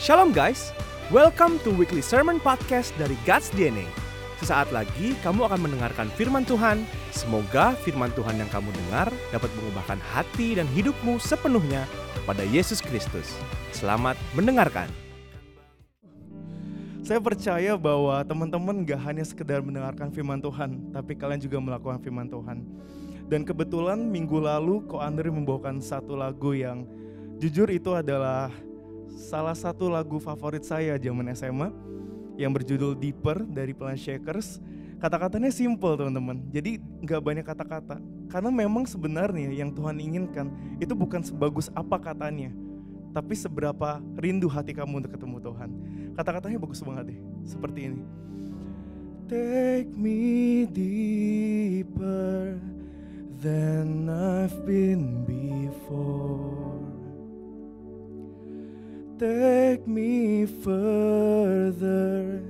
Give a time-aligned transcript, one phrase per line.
[0.00, 0.72] Shalom guys,
[1.12, 3.84] welcome to weekly sermon podcast dari God's DNA.
[4.40, 6.88] Sesaat lagi kamu akan mendengarkan firman Tuhan.
[7.12, 11.84] Semoga firman Tuhan yang kamu dengar dapat mengubahkan hati dan hidupmu sepenuhnya
[12.16, 13.28] kepada Yesus Kristus.
[13.76, 14.88] Selamat mendengarkan.
[17.04, 22.32] Saya percaya bahwa teman-teman gak hanya sekedar mendengarkan firman Tuhan, tapi kalian juga melakukan firman
[22.32, 22.64] Tuhan.
[23.28, 26.88] Dan kebetulan minggu lalu Ko Andre membawakan satu lagu yang
[27.36, 28.48] jujur itu adalah
[29.14, 31.68] salah satu lagu favorit saya zaman SMA
[32.38, 34.62] yang berjudul Deeper dari Plan Shakers.
[35.00, 37.96] Kata-katanya simple teman-teman, jadi nggak banyak kata-kata.
[38.28, 42.52] Karena memang sebenarnya yang Tuhan inginkan itu bukan sebagus apa katanya,
[43.16, 45.70] tapi seberapa rindu hati kamu untuk ketemu Tuhan.
[46.20, 48.02] Kata-katanya bagus banget deh, seperti ini.
[49.24, 52.60] Take me deeper
[53.40, 56.69] than I've been before.
[59.20, 62.42] Take me further,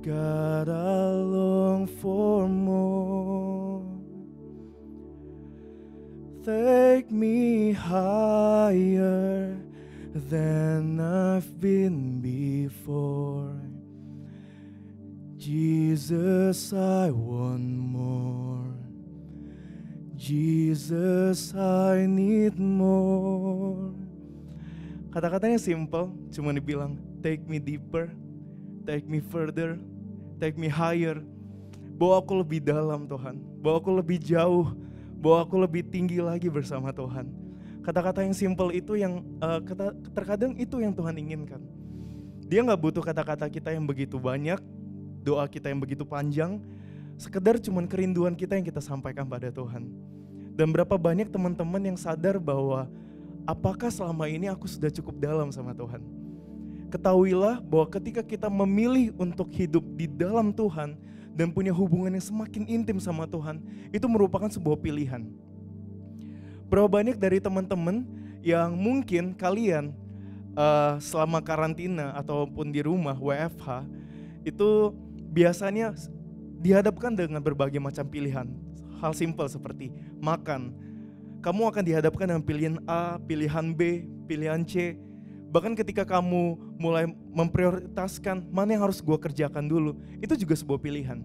[0.00, 3.84] God, I long for more.
[6.44, 9.58] Take me higher
[10.14, 13.60] than I've been before.
[15.36, 18.72] Jesus, I want more.
[20.14, 23.93] Jesus, I need more.
[25.14, 28.10] Kata-katanya simple, cuma dibilang take me deeper,
[28.82, 29.78] take me further,
[30.42, 31.22] take me higher.
[31.94, 34.74] Bawa aku lebih dalam Tuhan, bawa aku lebih jauh,
[35.22, 37.30] bawa aku lebih tinggi lagi bersama Tuhan.
[37.86, 41.62] Kata-kata yang simple itu yang uh, kata, terkadang itu yang Tuhan inginkan.
[42.50, 44.58] Dia nggak butuh kata-kata kita yang begitu banyak,
[45.22, 46.58] doa kita yang begitu panjang,
[47.14, 49.86] sekedar cuman kerinduan kita yang kita sampaikan pada Tuhan.
[50.58, 52.90] Dan berapa banyak teman-teman yang sadar bahwa
[53.44, 56.00] apakah selama ini aku sudah cukup dalam sama Tuhan?
[56.92, 60.96] Ketahuilah bahwa ketika kita memilih untuk hidup di dalam Tuhan
[61.34, 63.58] dan punya hubungan yang semakin intim sama Tuhan,
[63.90, 65.26] itu merupakan sebuah pilihan.
[66.70, 68.06] Berapa banyak dari teman-teman
[68.40, 69.90] yang mungkin kalian
[70.54, 73.84] uh, selama karantina ataupun di rumah WFH
[74.46, 74.94] itu
[75.34, 75.96] biasanya
[76.62, 78.46] dihadapkan dengan berbagai macam pilihan.
[79.02, 79.90] Hal simpel seperti
[80.22, 80.72] makan,
[81.44, 84.96] kamu akan dihadapkan dengan pilihan A, pilihan B, pilihan C.
[85.52, 87.04] Bahkan ketika kamu mulai
[87.36, 91.20] memprioritaskan mana yang harus gue kerjakan dulu, itu juga sebuah pilihan.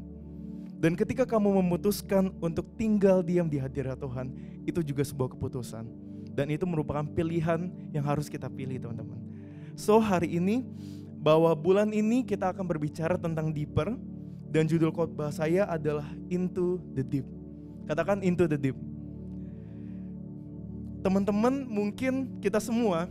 [0.76, 4.36] Dan ketika kamu memutuskan untuk tinggal diam di hadirat Tuhan,
[4.68, 5.88] itu juga sebuah keputusan.
[6.36, 9.24] Dan itu merupakan pilihan yang harus kita pilih teman-teman.
[9.80, 10.68] So hari ini,
[11.24, 13.96] bahwa bulan ini kita akan berbicara tentang deeper,
[14.52, 17.28] dan judul khotbah saya adalah Into the Deep.
[17.88, 18.76] Katakan Into the Deep
[21.00, 23.08] teman-teman mungkin kita semua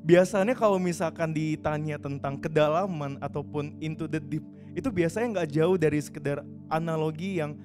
[0.00, 6.00] biasanya kalau misalkan ditanya tentang kedalaman ataupun into the deep itu biasanya nggak jauh dari
[6.00, 6.40] sekedar
[6.72, 7.58] analogi yang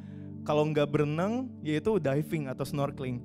[0.46, 3.22] kalau nggak berenang yaitu diving atau snorkeling.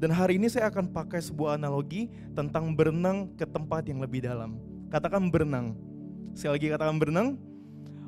[0.00, 4.56] Dan hari ini saya akan pakai sebuah analogi tentang berenang ke tempat yang lebih dalam.
[4.88, 5.76] Katakan berenang.
[6.32, 7.28] Sekali lagi katakan berenang.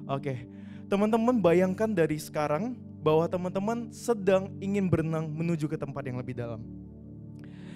[0.09, 0.49] Oke.
[0.89, 6.65] Teman-teman bayangkan dari sekarang bahwa teman-teman sedang ingin berenang menuju ke tempat yang lebih dalam.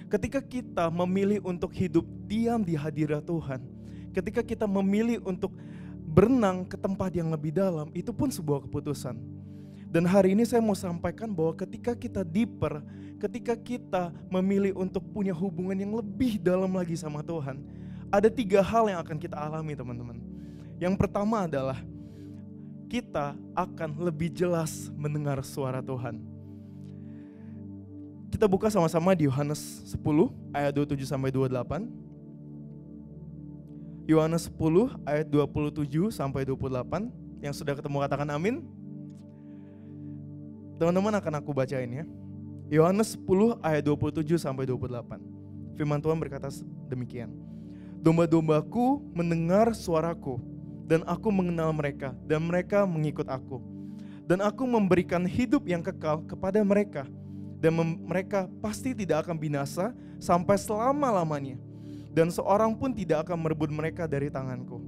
[0.07, 3.59] Ketika kita memilih untuk hidup diam di hadirat Tuhan,
[4.15, 5.51] ketika kita memilih untuk
[6.07, 9.19] berenang ke tempat yang lebih dalam, itu pun sebuah keputusan.
[9.91, 12.87] Dan hari ini saya mau sampaikan bahwa ketika kita deeper,
[13.19, 17.59] ketika kita memilih untuk punya hubungan yang lebih dalam lagi sama Tuhan,
[18.07, 20.19] ada tiga hal yang akan kita alami teman-teman.
[20.79, 21.83] Yang pertama adalah
[22.87, 26.36] kita akan lebih jelas mendengar suara Tuhan.
[28.27, 30.03] Kita buka sama-sama di Yohanes 10
[30.51, 31.87] ayat 27 sampai 28.
[34.07, 37.11] Yohanes 10 ayat 27 sampai 28.
[37.43, 38.67] Yang sudah ketemu katakan amin.
[40.79, 42.05] Teman-teman akan aku bacain ya.
[42.67, 45.79] Yohanes 10 ayat 27 sampai 28.
[45.79, 46.51] Firman Tuhan berkata
[46.91, 47.31] demikian.
[48.03, 50.43] Domba-dombaku mendengar suaraku
[50.87, 53.63] dan aku mengenal mereka dan mereka mengikut aku.
[54.27, 57.07] Dan aku memberikan hidup yang kekal kepada mereka
[57.67, 59.91] dan mereka pasti tidak akan binasa
[60.23, 61.59] sampai selama-lamanya.
[62.15, 64.79] Dan seorang pun tidak akan merebut mereka dari tanganku.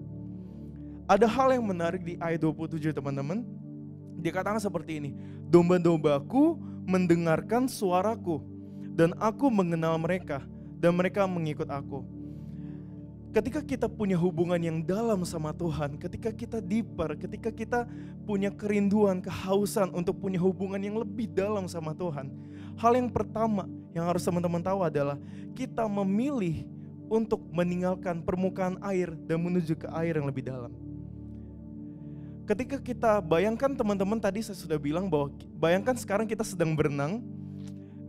[1.11, 3.43] Ada hal yang menarik di ayat 27 teman-teman.
[4.23, 5.11] Dikatakan seperti ini.
[5.51, 6.55] Domba-dombaku
[6.87, 8.47] mendengarkan suaraku.
[8.95, 10.47] Dan aku mengenal mereka.
[10.79, 12.07] Dan mereka mengikut aku
[13.29, 17.85] ketika kita punya hubungan yang dalam sama Tuhan, ketika kita deeper, ketika kita
[18.25, 22.33] punya kerinduan, kehausan untuk punya hubungan yang lebih dalam sama Tuhan,
[22.79, 25.19] hal yang pertama yang harus teman-teman tahu adalah
[25.59, 26.65] kita memilih
[27.11, 30.71] untuk meninggalkan permukaan air dan menuju ke air yang lebih dalam.
[32.49, 35.29] Ketika kita bayangkan teman-teman tadi saya sudah bilang bahwa
[35.61, 37.21] bayangkan sekarang kita sedang berenang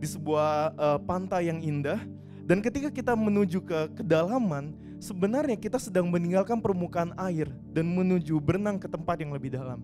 [0.00, 2.00] di sebuah uh, pantai yang indah
[2.48, 8.80] dan ketika kita menuju ke kedalaman sebenarnya kita sedang meninggalkan permukaan air dan menuju berenang
[8.80, 9.80] ke tempat yang lebih dalam.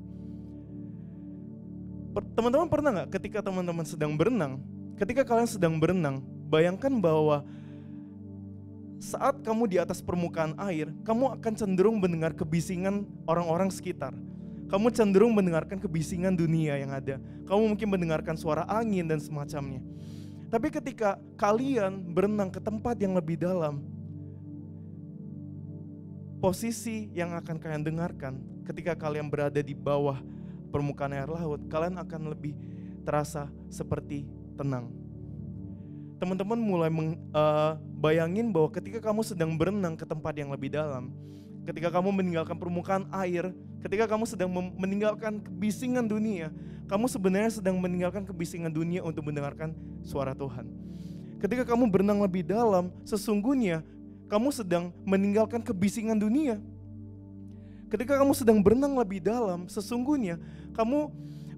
[2.32, 4.56] Teman-teman pernah nggak ketika teman-teman sedang berenang,
[4.96, 7.44] ketika kalian sedang berenang, bayangkan bahwa
[8.96, 14.16] saat kamu di atas permukaan air, kamu akan cenderung mendengar kebisingan orang-orang sekitar.
[14.66, 17.22] Kamu cenderung mendengarkan kebisingan dunia yang ada.
[17.46, 19.78] Kamu mungkin mendengarkan suara angin dan semacamnya.
[20.50, 23.84] Tapi ketika kalian berenang ke tempat yang lebih dalam,
[26.43, 30.19] posisi yang akan kalian dengarkan ketika kalian berada di bawah
[30.75, 32.58] permukaan air laut, kalian akan lebih
[33.06, 34.26] terasa seperti
[34.56, 34.88] tenang
[36.17, 41.12] teman-teman mulai meng, uh, bayangin bahwa ketika kamu sedang berenang ke tempat yang lebih dalam,
[41.69, 43.53] ketika kamu meninggalkan permukaan air,
[43.85, 44.49] ketika kamu sedang
[44.81, 46.49] meninggalkan kebisingan dunia,
[46.88, 50.64] kamu sebenarnya sedang meninggalkan kebisingan dunia untuk mendengarkan suara Tuhan.
[51.37, 53.85] Ketika kamu berenang lebih dalam, sesungguhnya
[54.32, 56.56] kamu sedang meninggalkan kebisingan dunia.
[57.93, 60.41] Ketika kamu sedang berenang lebih dalam, sesungguhnya
[60.73, 61.12] kamu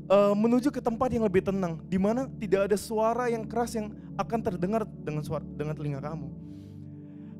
[0.08, 3.93] uh, menuju ke tempat yang lebih tenang, di mana tidak ada suara yang keras yang
[4.16, 6.28] akan terdengar dengan suara dengan telinga kamu.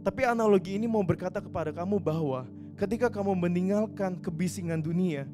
[0.05, 2.47] Tapi analogi ini mau berkata kepada kamu bahwa
[2.79, 5.27] ketika kamu meninggalkan kebisingan dunia,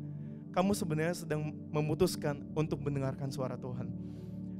[0.55, 3.91] kamu sebenarnya sedang memutuskan untuk mendengarkan suara Tuhan.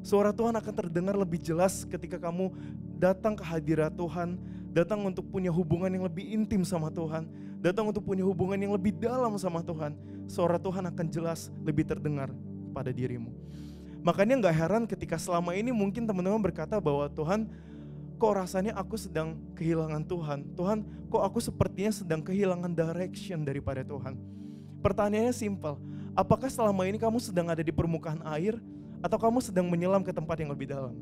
[0.05, 2.53] Suara Tuhan akan terdengar lebih jelas ketika kamu
[3.01, 4.37] datang ke hadirat Tuhan,
[4.77, 7.25] datang untuk punya hubungan yang lebih intim sama Tuhan,
[7.65, 9.97] datang untuk punya hubungan yang lebih dalam sama Tuhan.
[10.29, 12.29] Suara Tuhan akan jelas lebih terdengar
[12.75, 13.31] pada dirimu.
[14.05, 17.49] Makanya nggak heran ketika selama ini mungkin teman-teman berkata bahwa Tuhan,
[18.21, 20.39] kok rasanya aku sedang kehilangan Tuhan.
[20.53, 20.79] Tuhan,
[21.09, 24.19] kok aku sepertinya sedang kehilangan direction daripada Tuhan.
[24.85, 25.81] Pertanyaannya simpel,
[26.13, 28.61] apakah selama ini kamu sedang ada di permukaan air
[29.01, 30.93] atau kamu sedang menyelam ke tempat yang lebih dalam?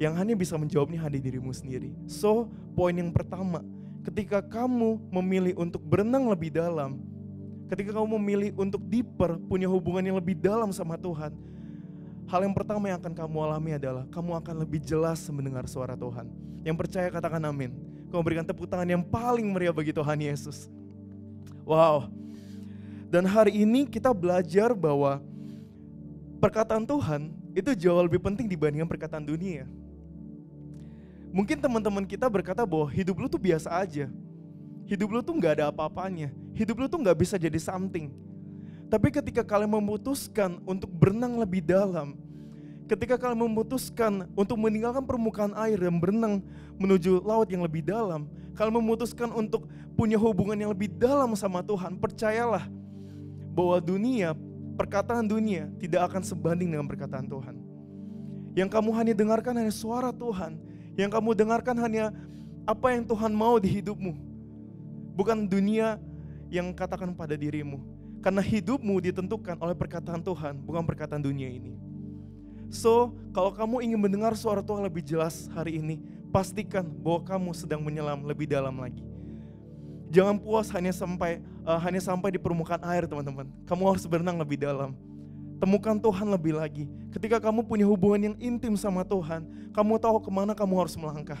[0.00, 1.92] Yang hanya bisa menjawabnya hanya dirimu sendiri.
[2.08, 3.60] So, poin yang pertama,
[4.00, 7.04] ketika kamu memilih untuk berenang lebih dalam,
[7.70, 11.30] Ketika kamu memilih untuk deeper, punya hubungan yang lebih dalam sama Tuhan,
[12.26, 16.26] hal yang pertama yang akan kamu alami adalah kamu akan lebih jelas mendengar suara Tuhan.
[16.66, 17.70] Yang percaya katakan amin.
[18.10, 20.66] Kamu berikan tepuk tangan yang paling meriah bagi Tuhan Yesus.
[21.62, 22.10] Wow.
[23.06, 25.22] Dan hari ini kita belajar bahwa
[26.42, 29.70] perkataan Tuhan itu jauh lebih penting dibandingkan perkataan dunia.
[31.30, 34.10] Mungkin teman-teman kita berkata bahwa hidup lu tuh biasa aja
[34.90, 36.34] hidup lu tuh nggak ada apa-apanya.
[36.58, 38.10] Hidup lu tuh nggak bisa jadi something.
[38.90, 42.18] Tapi ketika kalian memutuskan untuk berenang lebih dalam,
[42.90, 46.42] ketika kalian memutuskan untuk meninggalkan permukaan air dan berenang
[46.74, 48.26] menuju laut yang lebih dalam,
[48.58, 52.66] kalian memutuskan untuk punya hubungan yang lebih dalam sama Tuhan, percayalah
[53.54, 54.34] bahwa dunia,
[54.74, 57.62] perkataan dunia tidak akan sebanding dengan perkataan Tuhan.
[58.58, 60.58] Yang kamu hanya dengarkan hanya suara Tuhan,
[60.98, 62.10] yang kamu dengarkan hanya
[62.66, 64.29] apa yang Tuhan mau di hidupmu
[65.14, 65.98] bukan dunia
[66.50, 67.80] yang katakan pada dirimu.
[68.20, 71.72] Karena hidupmu ditentukan oleh perkataan Tuhan, bukan perkataan dunia ini.
[72.68, 75.98] So, kalau kamu ingin mendengar suara Tuhan lebih jelas hari ini,
[76.28, 79.02] pastikan bahwa kamu sedang menyelam lebih dalam lagi.
[80.12, 83.48] Jangan puas hanya sampai uh, hanya sampai di permukaan air, teman-teman.
[83.64, 84.94] Kamu harus berenang lebih dalam.
[85.58, 86.84] Temukan Tuhan lebih lagi.
[87.12, 89.44] Ketika kamu punya hubungan yang intim sama Tuhan,
[89.74, 91.40] kamu tahu ke mana kamu harus melangkah.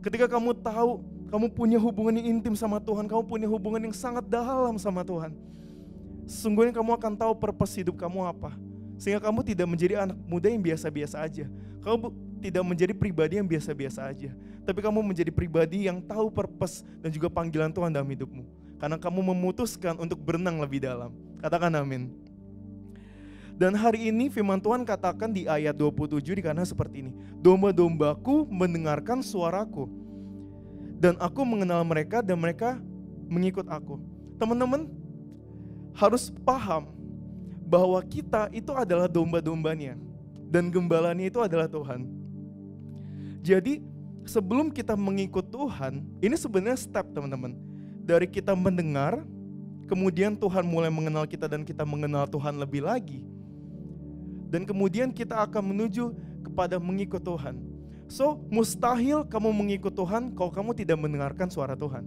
[0.00, 4.26] Ketika kamu tahu kamu punya hubungan yang intim sama Tuhan, kamu punya hubungan yang sangat
[4.26, 5.30] dalam sama Tuhan.
[6.26, 8.50] Sesungguhnya kamu akan tahu purpose hidup kamu apa.
[8.98, 11.46] Sehingga kamu tidak menjadi anak muda yang biasa-biasa aja.
[11.80, 14.30] Kamu tidak menjadi pribadi yang biasa-biasa aja.
[14.66, 18.44] Tapi kamu menjadi pribadi yang tahu purpose dan juga panggilan Tuhan dalam hidupmu.
[18.82, 21.14] Karena kamu memutuskan untuk berenang lebih dalam.
[21.38, 22.10] Katakan amin.
[23.60, 27.12] Dan hari ini firman Tuhan katakan di ayat 27 karena seperti ini.
[27.44, 29.99] Domba-dombaku mendengarkan suaraku
[31.00, 32.76] dan aku mengenal mereka dan mereka
[33.24, 33.96] mengikut aku.
[34.36, 34.84] Teman-teman
[35.96, 36.92] harus paham
[37.64, 39.96] bahwa kita itu adalah domba-dombanya
[40.52, 42.04] dan gembalanya itu adalah Tuhan.
[43.40, 43.80] Jadi
[44.28, 47.56] sebelum kita mengikut Tuhan, ini sebenarnya step teman-teman.
[48.04, 49.24] Dari kita mendengar,
[49.88, 53.24] kemudian Tuhan mulai mengenal kita dan kita mengenal Tuhan lebih lagi.
[54.50, 56.10] Dan kemudian kita akan menuju
[56.42, 57.69] kepada mengikut Tuhan.
[58.10, 62.02] So, mustahil kamu mengikut Tuhan kalau kamu tidak mendengarkan suara Tuhan.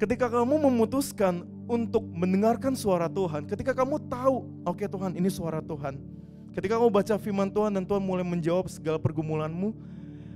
[0.00, 5.60] Ketika kamu memutuskan untuk mendengarkan suara Tuhan, ketika kamu tahu, oke okay, Tuhan, ini suara
[5.60, 6.00] Tuhan.
[6.56, 9.76] Ketika kamu baca firman Tuhan dan Tuhan mulai menjawab segala pergumulanmu,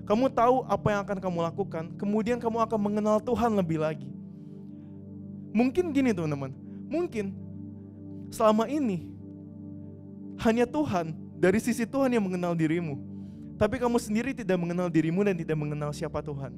[0.09, 4.09] Kamu tahu apa yang akan kamu lakukan, kemudian kamu akan mengenal Tuhan lebih lagi.
[5.53, 6.49] Mungkin gini teman-teman,
[6.89, 7.37] mungkin
[8.33, 9.05] selama ini
[10.41, 12.97] hanya Tuhan, dari sisi Tuhan yang mengenal dirimu.
[13.59, 16.55] Tapi kamu sendiri tidak mengenal dirimu dan tidak mengenal siapa Tuhan.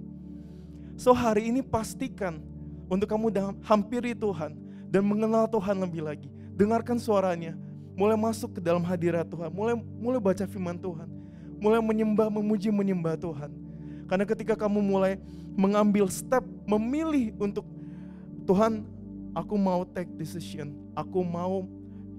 [1.00, 2.44] So hari ini pastikan
[2.92, 3.32] untuk kamu
[3.64, 4.52] hampiri Tuhan
[4.92, 6.28] dan mengenal Tuhan lebih lagi.
[6.52, 7.56] Dengarkan suaranya,
[7.96, 11.08] mulai masuk ke dalam hadirat Tuhan, mulai mulai baca firman Tuhan,
[11.56, 13.48] mulai menyembah, memuji, menyembah Tuhan.
[14.04, 15.16] Karena ketika kamu mulai
[15.56, 17.64] mengambil step, memilih untuk
[18.44, 18.84] Tuhan,
[19.32, 21.64] aku mau take decision, aku mau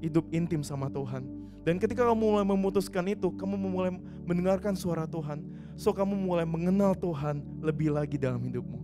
[0.01, 1.27] hidup intim sama Tuhan.
[1.61, 3.93] Dan ketika kamu mulai memutuskan itu, kamu mulai
[4.31, 5.43] mendengarkan suara Tuhan.
[5.75, 8.79] So kamu mulai mengenal Tuhan lebih lagi dalam hidupmu.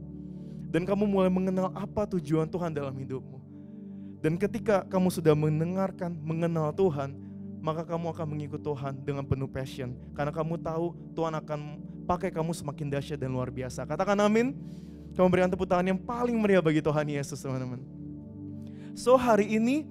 [0.67, 3.39] Dan kamu mulai mengenal apa tujuan Tuhan dalam hidupmu.
[4.19, 7.15] Dan ketika kamu sudah mendengarkan, mengenal Tuhan,
[7.63, 9.95] maka kamu akan mengikut Tuhan dengan penuh passion.
[10.11, 11.59] Karena kamu tahu Tuhan akan
[12.03, 13.87] pakai kamu semakin dahsyat dan luar biasa.
[13.87, 14.51] Katakan amin.
[15.15, 17.79] Kamu berikan tepuk tangan yang paling meriah bagi Tuhan Yesus teman-teman.
[18.93, 19.87] So hari ini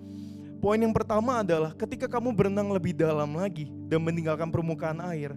[0.56, 5.34] Poin yang pertama adalah ketika kamu berenang lebih dalam lagi dan meninggalkan permukaan air,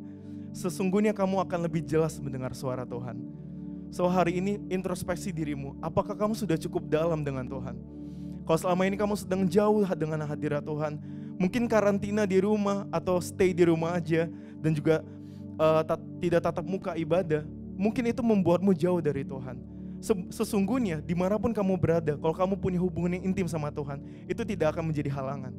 [0.51, 3.17] sesungguhnya kamu akan lebih jelas mendengar suara Tuhan.
[3.89, 7.77] So hari ini introspeksi dirimu, apakah kamu sudah cukup dalam dengan Tuhan?
[8.45, 10.97] Kalau selama ini kamu sedang jauh dengan hadirat Tuhan,
[11.37, 14.29] mungkin karantina di rumah atau stay di rumah aja
[14.61, 15.01] dan juga
[15.57, 15.81] uh,
[16.21, 17.45] tidak tatap muka ibadah,
[17.77, 19.79] mungkin itu membuatmu jauh dari Tuhan
[20.31, 23.99] sesungguhnya di mana pun kamu berada, kalau kamu punya hubungan yang intim sama Tuhan,
[24.31, 25.51] itu tidak akan menjadi halangan.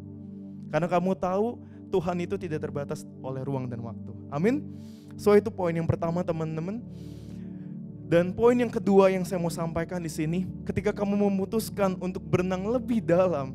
[0.73, 4.15] Karena kamu tahu Tuhan itu tidak terbatas oleh ruang dan waktu.
[4.31, 4.63] Amin.
[5.19, 6.81] So itu poin yang pertama teman-teman.
[8.11, 12.67] Dan poin yang kedua yang saya mau sampaikan di sini, ketika kamu memutuskan untuk berenang
[12.67, 13.55] lebih dalam,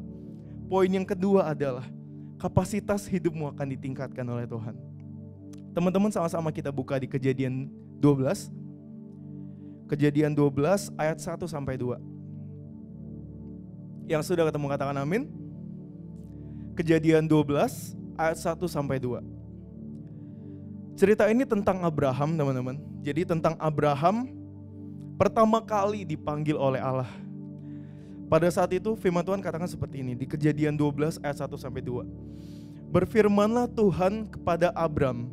[0.72, 1.84] poin yang kedua adalah
[2.40, 4.80] kapasitas hidupmu akan ditingkatkan oleh Tuhan.
[5.76, 7.68] Teman-teman sama-sama kita buka di kejadian
[8.00, 8.48] 12
[9.86, 12.02] Kejadian 12 ayat 1 sampai 2.
[14.10, 15.30] Yang sudah ketemu katakan amin.
[16.74, 19.24] Kejadian 12 ayat 1 sampai 2.
[20.96, 22.80] Cerita ini tentang Abraham, teman-teman.
[23.04, 24.32] Jadi tentang Abraham
[25.20, 27.12] pertama kali dipanggil oleh Allah.
[28.26, 32.08] Pada saat itu firman Tuhan katakan seperti ini di Kejadian 12 ayat 1 sampai 2.
[32.90, 35.30] Berfirmanlah Tuhan kepada Abram,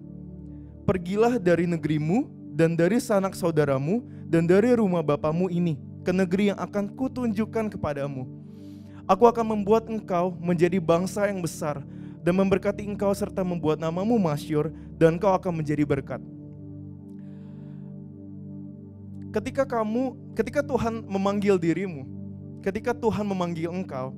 [0.84, 6.58] "Pergilah dari negerimu dan dari sanak saudaramu dan dari rumah bapamu ini ke negeri yang
[6.60, 8.28] akan kutunjukkan kepadamu.
[9.06, 11.82] Aku akan membuat engkau menjadi bangsa yang besar
[12.22, 16.22] dan memberkati engkau serta membuat namamu masyur dan engkau akan menjadi berkat.
[19.34, 22.06] Ketika kamu, ketika Tuhan memanggil dirimu,
[22.62, 24.14] ketika Tuhan memanggil engkau,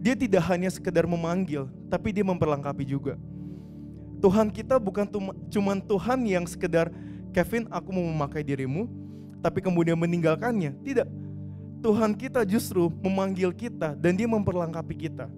[0.00, 3.20] dia tidak hanya sekedar memanggil, tapi dia memperlengkapi juga.
[4.20, 5.08] Tuhan kita bukan
[5.48, 6.92] cuma Tuhan yang sekedar
[7.32, 8.88] Kevin aku mau memakai dirimu,
[9.40, 10.76] tapi kemudian meninggalkannya.
[10.84, 11.08] Tidak.
[11.80, 15.28] Tuhan kita justru memanggil kita dan dia memperlengkapi kita.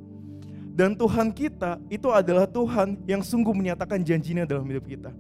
[0.73, 5.13] Dan Tuhan kita itu adalah Tuhan yang sungguh menyatakan janjinya dalam hidup kita.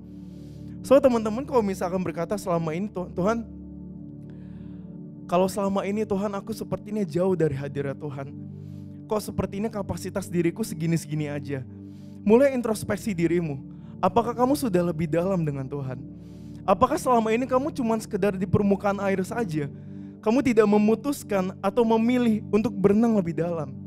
[0.81, 3.45] So teman-teman kalau misalkan berkata selama ini Tuhan,
[5.29, 8.33] kalau selama ini Tuhan aku sepertinya jauh dari hadirat Tuhan.
[9.07, 11.61] Kok sepertinya kapasitas diriku segini-segini aja.
[12.25, 13.61] Mulai introspeksi dirimu.
[14.01, 16.01] Apakah kamu sudah lebih dalam dengan Tuhan?
[16.65, 19.69] Apakah selama ini kamu cuma sekedar di permukaan air saja?
[20.25, 23.82] Kamu tidak memutuskan atau memilih untuk berenang lebih dalam.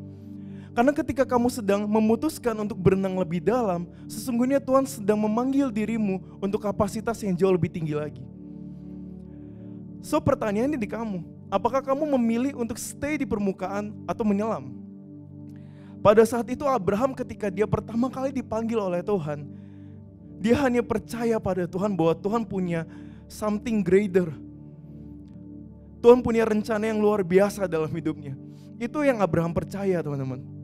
[0.75, 6.60] Karena ketika kamu sedang memutuskan untuk berenang lebih dalam, sesungguhnya Tuhan sedang memanggil dirimu untuk
[6.60, 8.20] kapasitas yang jauh lebih tinggi lagi.
[10.03, 14.75] So pertanyaannya di kamu, apakah kamu memilih untuk stay di permukaan atau menyelam?
[16.03, 19.48] Pada saat itu Abraham ketika dia pertama kali dipanggil oleh Tuhan,
[20.44, 22.84] dia hanya percaya pada Tuhan bahwa Tuhan punya
[23.32, 24.27] something greater.
[26.03, 28.38] Tuhan punya rencana yang luar biasa dalam hidupnya.
[28.77, 30.54] Itu yang Abraham percaya teman-teman.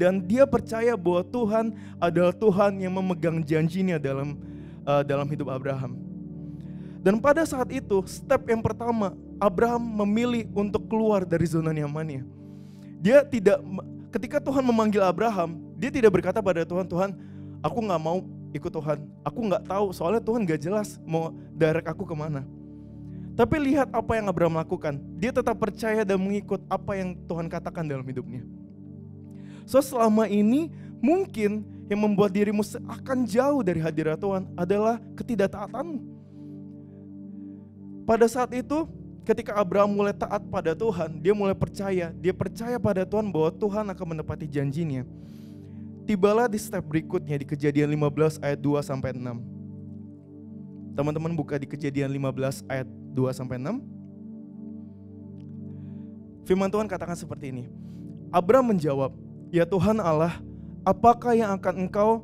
[0.00, 4.40] Dan dia percaya bahwa Tuhan adalah Tuhan yang memegang janjinya dalam
[4.88, 6.00] uh, dalam hidup Abraham.
[7.04, 12.24] Dan pada saat itu, step yang pertama, Abraham memilih untuk keluar dari zona nyamannya.
[13.00, 13.60] Dia tidak,
[14.12, 17.10] ketika Tuhan memanggil Abraham, dia tidak berkata pada Tuhan, Tuhan,
[17.60, 18.24] aku nggak mau
[18.56, 19.04] ikut Tuhan.
[19.24, 22.44] Aku nggak tahu soalnya Tuhan gak jelas mau direct aku ke mana.
[23.32, 25.00] Tapi lihat apa yang Abraham lakukan.
[25.16, 28.44] Dia tetap percaya dan mengikut apa yang Tuhan katakan dalam hidupnya.
[29.70, 30.66] So selama ini
[30.98, 36.02] mungkin yang membuat dirimu akan jauh dari hadirat Tuhan adalah ketidaktaatanmu.
[38.02, 38.90] Pada saat itu
[39.22, 43.86] ketika Abraham mulai taat pada Tuhan, dia mulai percaya, dia percaya pada Tuhan bahwa Tuhan
[43.94, 45.06] akan menepati janjinya.
[46.02, 49.22] Tibalah di step berikutnya di kejadian 15 ayat 2 sampai 6.
[50.98, 53.78] Teman-teman buka di kejadian 15 ayat 2 sampai 6.
[56.42, 57.70] Firman Tuhan katakan seperti ini.
[58.34, 59.14] Abram menjawab,
[59.50, 60.38] "Ya Tuhan Allah,
[60.86, 62.22] apakah yang akan Engkau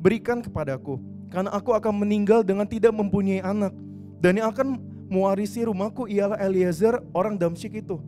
[0.00, 0.96] berikan kepadaku?
[1.30, 3.70] Karena aku akan meninggal dengan tidak mempunyai anak,
[4.18, 8.00] dan yang akan mewarisi rumahku ialah Eliezer orang Damsyik itu."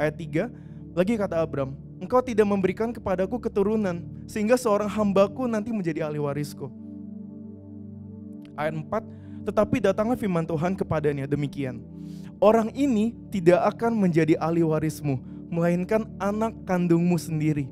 [0.00, 0.50] Ayat 3,
[0.96, 6.72] lagi kata Abram, "Engkau tidak memberikan kepadaku keturunan, sehingga seorang hambaku nanti menjadi ahli warisku."
[8.58, 9.04] Ayat 4,
[9.46, 11.78] tetapi datanglah firman Tuhan kepadanya demikian.
[12.38, 17.68] Orang ini tidak akan menjadi ahli warismu, melainkan anak kandungmu sendiri.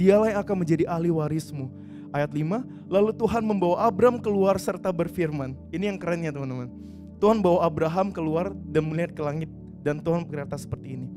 [0.00, 1.70] Dialah yang akan menjadi ahli warismu.
[2.08, 5.52] Ayat 5, lalu Tuhan membawa Abram keluar serta berfirman.
[5.68, 6.72] Ini yang kerennya teman-teman.
[7.20, 9.50] Tuhan bawa Abraham keluar dan melihat ke langit
[9.82, 11.08] dan Tuhan berkata seperti ini.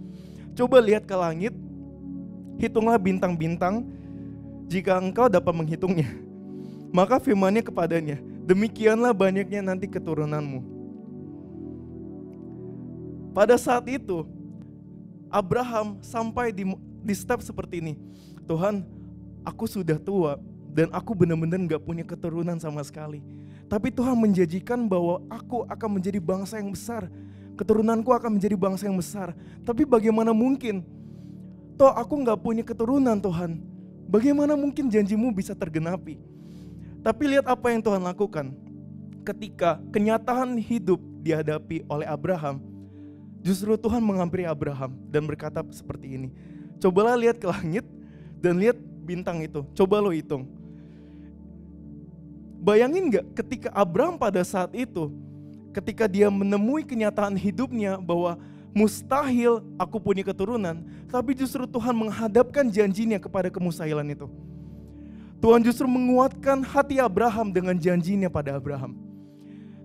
[0.57, 1.53] Coba lihat ke langit,
[2.59, 3.87] hitunglah bintang-bintang
[4.67, 6.09] jika engkau dapat menghitungnya.
[6.97, 10.59] Maka firmannya kepadanya, demikianlah banyaknya nanti keturunanmu.
[13.31, 14.27] Pada saat itu,
[15.31, 16.67] Abraham sampai di,
[17.01, 17.93] di step seperti ini.
[18.45, 18.83] Tuhan,
[19.47, 20.38] aku sudah tua
[20.71, 23.23] dan aku benar-benar gak punya keturunan sama sekali.
[23.71, 27.07] Tapi Tuhan menjanjikan bahwa aku akan menjadi bangsa yang besar.
[27.55, 29.31] Keturunanku akan menjadi bangsa yang besar.
[29.63, 30.83] Tapi bagaimana mungkin?
[31.79, 33.63] Toh aku gak punya keturunan Tuhan.
[34.11, 36.19] Bagaimana mungkin janjimu bisa tergenapi?
[37.01, 38.51] Tapi lihat apa yang Tuhan lakukan.
[39.23, 42.59] Ketika kenyataan hidup dihadapi oleh Abraham,
[43.41, 46.29] Justru Tuhan menghampiri Abraham dan berkata seperti ini.
[46.77, 47.86] Cobalah lihat ke langit
[48.38, 49.65] dan lihat bintang itu.
[49.74, 50.45] Coba lo hitung.
[52.62, 55.10] Bayangin gak ketika Abraham pada saat itu,
[55.74, 58.38] ketika dia menemui kenyataan hidupnya bahwa
[58.69, 64.29] mustahil aku punya keturunan, tapi justru Tuhan menghadapkan janjinya kepada kemustahilan itu.
[65.41, 69.10] Tuhan justru menguatkan hati Abraham dengan janjinya pada Abraham.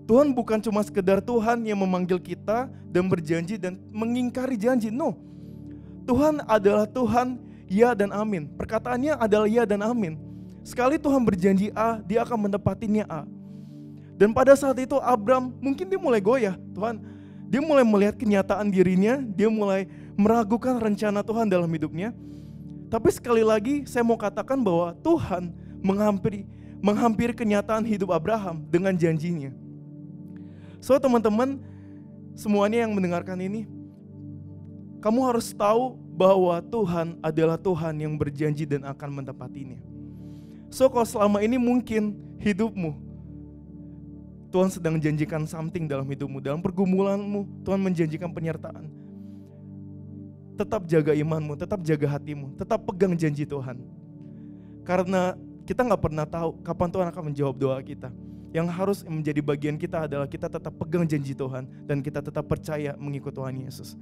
[0.06, 4.94] Tuhan bukan cuma sekedar Tuhan yang memanggil kita dan berjanji dan mengingkari janji.
[4.94, 5.18] No.
[6.06, 8.46] Tuhan adalah Tuhan ya dan amin.
[8.54, 10.14] Perkataannya adalah ya dan amin.
[10.62, 13.26] Sekali Tuhan berjanji A, dia akan menepatinya A.
[14.14, 16.54] Dan pada saat itu Abram mungkin dia mulai goyah.
[16.74, 17.02] Tuhan,
[17.50, 22.14] dia mulai melihat kenyataan dirinya, dia mulai meragukan rencana Tuhan dalam hidupnya.
[22.86, 25.50] Tapi sekali lagi saya mau katakan bahwa Tuhan
[25.82, 26.46] menghampiri
[26.78, 29.65] menghampiri kenyataan hidup Abraham dengan janjinya.
[30.86, 31.58] So teman-teman,
[32.38, 33.66] semuanya yang mendengarkan ini,
[35.02, 39.82] kamu harus tahu bahwa Tuhan adalah Tuhan yang berjanji dan akan menepatinya.
[40.70, 43.02] So kalau selama ini mungkin hidupmu,
[44.54, 48.86] Tuhan sedang janjikan something dalam hidupmu, dalam pergumulanmu, Tuhan menjanjikan penyertaan.
[50.54, 53.82] Tetap jaga imanmu, tetap jaga hatimu, tetap pegang janji Tuhan.
[54.86, 55.34] Karena
[55.66, 58.14] kita nggak pernah tahu kapan Tuhan akan menjawab doa kita.
[58.56, 62.96] Yang harus menjadi bagian kita adalah kita tetap pegang janji Tuhan dan kita tetap percaya
[62.96, 64.00] mengikut Tuhan Yesus.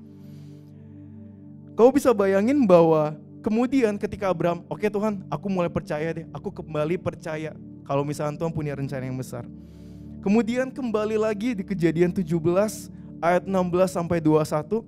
[1.74, 6.54] Kau bisa bayangin bahwa kemudian ketika Abraham, oke okay, Tuhan, aku mulai percaya deh, aku
[6.54, 7.50] kembali percaya
[7.82, 9.42] kalau misalnya Tuhan punya rencana yang besar.
[10.22, 12.30] Kemudian kembali lagi di kejadian 17
[13.18, 13.50] ayat 16
[13.90, 14.86] sampai 21.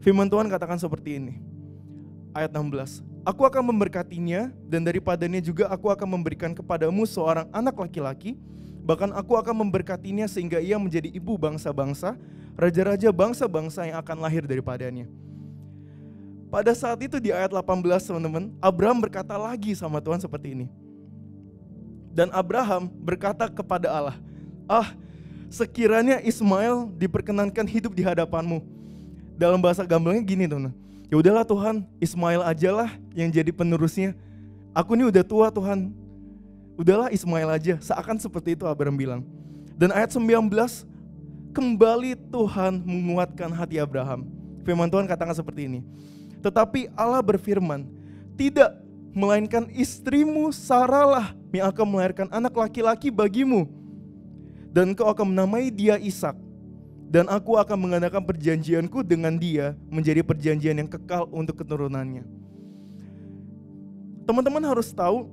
[0.00, 1.36] Firman Tuhan katakan seperti ini.
[2.32, 3.09] Ayat 16.
[3.20, 8.40] Aku akan memberkatinya dan daripadanya juga aku akan memberikan kepadamu seorang anak laki-laki.
[8.80, 12.16] Bahkan aku akan memberkatinya sehingga ia menjadi ibu bangsa-bangsa,
[12.56, 15.04] raja-raja bangsa-bangsa yang akan lahir daripadanya.
[16.48, 20.66] Pada saat itu di ayat 18 teman-teman, Abraham berkata lagi sama Tuhan seperti ini.
[22.10, 24.16] Dan Abraham berkata kepada Allah,
[24.64, 24.96] Ah,
[25.52, 28.64] sekiranya Ismail diperkenankan hidup di hadapanmu.
[29.36, 34.14] Dalam bahasa gamblangnya gini teman-teman ya udahlah Tuhan, Ismail aja lah yang jadi penerusnya.
[34.70, 35.90] Aku ini udah tua Tuhan.
[36.78, 39.20] Udahlah Ismail aja, seakan seperti itu Abraham bilang.
[39.76, 40.48] Dan ayat 19,
[41.52, 44.24] kembali Tuhan menguatkan hati Abraham.
[44.64, 45.80] Firman Tuhan katakan seperti ini.
[46.40, 47.84] Tetapi Allah berfirman,
[48.38, 48.80] tidak
[49.12, 53.68] melainkan istrimu Saralah yang akan melahirkan anak laki-laki bagimu.
[54.70, 56.38] Dan kau akan menamai dia Ishak
[57.10, 62.22] dan aku akan mengadakan perjanjianku dengan dia menjadi perjanjian yang kekal untuk keturunannya.
[64.22, 65.26] Teman-teman harus tahu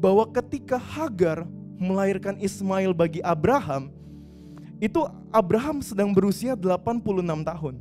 [0.00, 1.44] bahwa ketika Hagar
[1.76, 3.92] melahirkan Ismail bagi Abraham,
[4.80, 7.76] itu Abraham sedang berusia 86 tahun.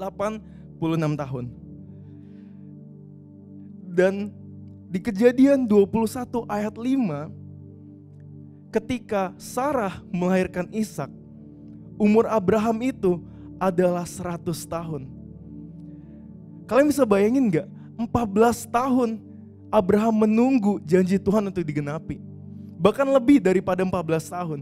[0.00, 1.44] 86 tahun.
[3.92, 4.32] Dan
[4.88, 7.28] di kejadian 21 ayat 5
[8.72, 11.17] ketika Sarah melahirkan Ishak,
[11.98, 13.20] umur Abraham itu
[13.58, 15.10] adalah 100 tahun.
[16.70, 17.68] Kalian bisa bayangin gak?
[17.98, 19.10] 14 tahun
[19.68, 22.22] Abraham menunggu janji Tuhan untuk digenapi.
[22.78, 24.60] Bahkan lebih daripada 14 tahun.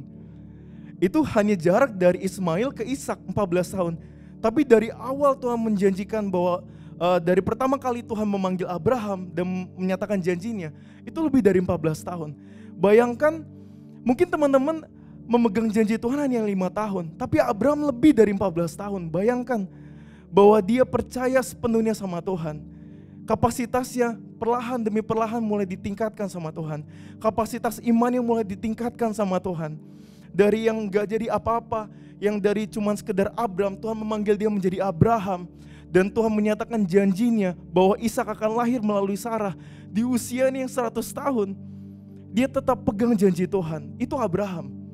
[0.96, 3.94] Itu hanya jarak dari Ismail ke Ishak 14 tahun.
[4.40, 6.64] Tapi dari awal Tuhan menjanjikan bahwa
[6.96, 10.72] uh, dari pertama kali Tuhan memanggil Abraham dan menyatakan janjinya,
[11.05, 12.31] itu lebih dari 14 tahun.
[12.81, 13.44] Bayangkan
[14.01, 14.88] mungkin teman-teman
[15.26, 19.02] memegang janji Tuhan hanya lima tahun, tapi Abraham lebih dari 14 tahun.
[19.10, 19.66] Bayangkan
[20.30, 22.62] bahwa dia percaya sepenuhnya sama Tuhan.
[23.26, 26.86] Kapasitasnya perlahan demi perlahan mulai ditingkatkan sama Tuhan.
[27.18, 29.74] Kapasitas imannya mulai ditingkatkan sama Tuhan.
[30.30, 31.90] Dari yang gak jadi apa-apa,
[32.22, 35.50] yang dari cuman sekedar Abraham, Tuhan memanggil dia menjadi Abraham.
[35.90, 39.54] Dan Tuhan menyatakan janjinya bahwa Ishak akan lahir melalui Sarah
[39.90, 41.58] di usianya yang 100 tahun.
[42.30, 43.96] Dia tetap pegang janji Tuhan.
[43.96, 44.86] Itu Abraham.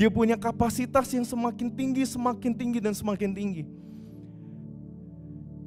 [0.00, 3.68] Dia punya kapasitas yang semakin tinggi, semakin tinggi, dan semakin tinggi.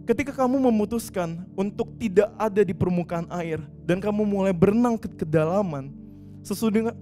[0.09, 5.93] Ketika kamu memutuskan untuk tidak ada di permukaan air dan kamu mulai berenang ke kedalaman,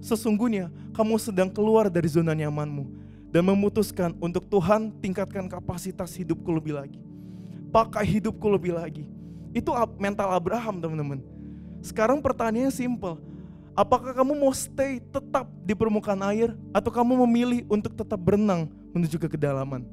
[0.04, 2.84] sesungguhnya kamu sedang keluar dari zona nyamanmu
[3.32, 7.00] dan memutuskan untuk Tuhan tingkatkan kapasitas hidupku lebih lagi.
[7.72, 9.08] Pakai hidupku lebih lagi.
[9.56, 11.24] Itu mental Abraham teman-teman.
[11.80, 13.16] Sekarang pertanyaannya simple
[13.72, 19.16] Apakah kamu mau stay tetap di permukaan air atau kamu memilih untuk tetap berenang menuju
[19.16, 19.88] ke kedalaman?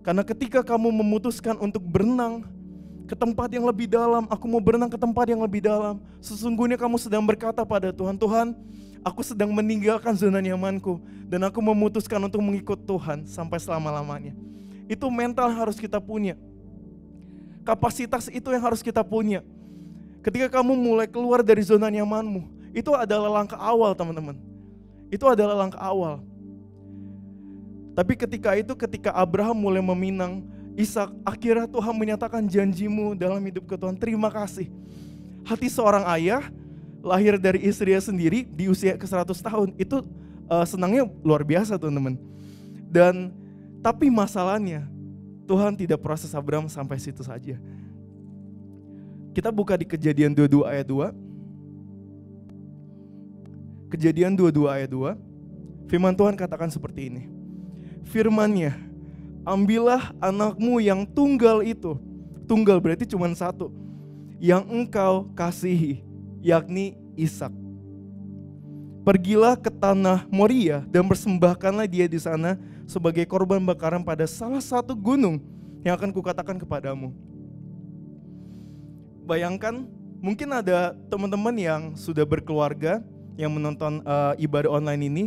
[0.00, 2.48] Karena ketika kamu memutuskan untuk berenang
[3.04, 6.00] ke tempat yang lebih dalam, aku mau berenang ke tempat yang lebih dalam.
[6.24, 8.56] Sesungguhnya kamu sedang berkata pada Tuhan, Tuhan,
[9.04, 10.96] aku sedang meninggalkan zona nyamanku
[11.28, 14.32] dan aku memutuskan untuk mengikut Tuhan sampai selama-lamanya.
[14.88, 16.40] Itu mental harus kita punya.
[17.68, 19.44] Kapasitas itu yang harus kita punya
[20.20, 24.36] Ketika kamu mulai keluar dari zona nyamanmu, itu adalah langkah awal teman-teman.
[25.08, 26.22] Itu adalah langkah awal.
[27.96, 30.44] Tapi ketika itu, ketika Abraham mulai meminang
[30.78, 33.98] Ishak, akhirnya Tuhan menyatakan janjimu dalam hidup ke Tuhan.
[33.98, 34.70] Terima kasih.
[35.42, 36.46] Hati seorang ayah
[37.02, 40.04] lahir dari istrinya sendiri di usia ke 100 tahun itu
[40.46, 42.16] uh, senangnya luar biasa teman-teman.
[42.86, 43.34] Dan
[43.80, 44.86] tapi masalahnya
[45.48, 47.58] Tuhan tidak proses Abraham sampai situ saja.
[49.30, 51.14] Kita buka di kejadian 22 ayat 2.
[53.94, 55.14] Kejadian 22 ayat 2.
[55.86, 57.30] Firman Tuhan katakan seperti ini.
[58.10, 58.74] Firmannya,
[59.46, 61.94] ambillah anakmu yang tunggal itu.
[62.50, 63.70] Tunggal berarti cuma satu.
[64.42, 66.02] Yang engkau kasihi,
[66.42, 67.54] yakni Ishak.
[69.06, 74.98] Pergilah ke tanah Moria dan persembahkanlah dia di sana sebagai korban bakaran pada salah satu
[74.98, 75.38] gunung
[75.86, 77.14] yang akan kukatakan kepadamu
[79.24, 79.88] bayangkan
[80.20, 83.00] mungkin ada teman-teman yang sudah berkeluarga
[83.40, 85.24] yang menonton uh, ibadah online ini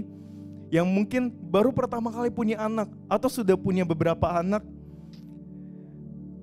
[0.74, 4.66] yang mungkin baru pertama kali punya anak atau sudah punya beberapa anak.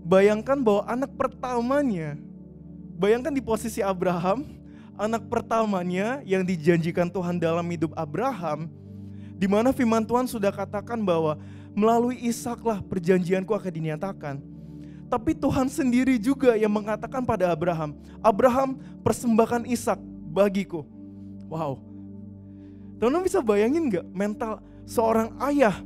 [0.07, 2.15] Bayangkan bahwa anak pertamanya,
[2.95, 4.47] bayangkan di posisi Abraham,
[4.95, 8.71] anak pertamanya yang dijanjikan Tuhan dalam hidup Abraham,
[9.35, 11.35] di mana firman Tuhan sudah katakan bahwa
[11.75, 14.39] melalui Ishaklah perjanjianku akan dinyatakan.
[15.11, 19.99] Tapi Tuhan sendiri juga yang mengatakan pada Abraham, Abraham persembahkan Ishak
[20.31, 20.87] bagiku.
[21.51, 21.83] Wow.
[23.03, 25.83] Teman-teman bisa bayangin nggak mental seorang ayah?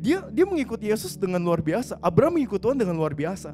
[0.00, 2.00] Dia dia mengikuti Yesus dengan luar biasa.
[2.00, 3.52] Abraham mengikuti Tuhan dengan luar biasa.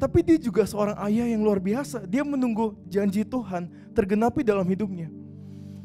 [0.00, 2.08] Tapi dia juga seorang ayah yang luar biasa.
[2.08, 5.12] Dia menunggu janji Tuhan tergenapi dalam hidupnya.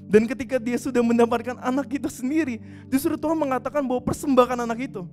[0.08, 5.04] Dan ketika dia sudah mendapatkan anak kita sendiri, justru Tuhan mengatakan bahwa persembahkan anak itu.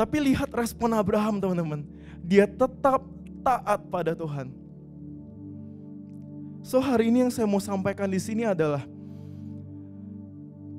[0.00, 1.84] Tapi lihat respon Abraham teman-teman.
[2.24, 3.04] Dia tetap
[3.44, 4.48] taat pada Tuhan.
[6.64, 8.88] So hari ini yang saya mau sampaikan di sini adalah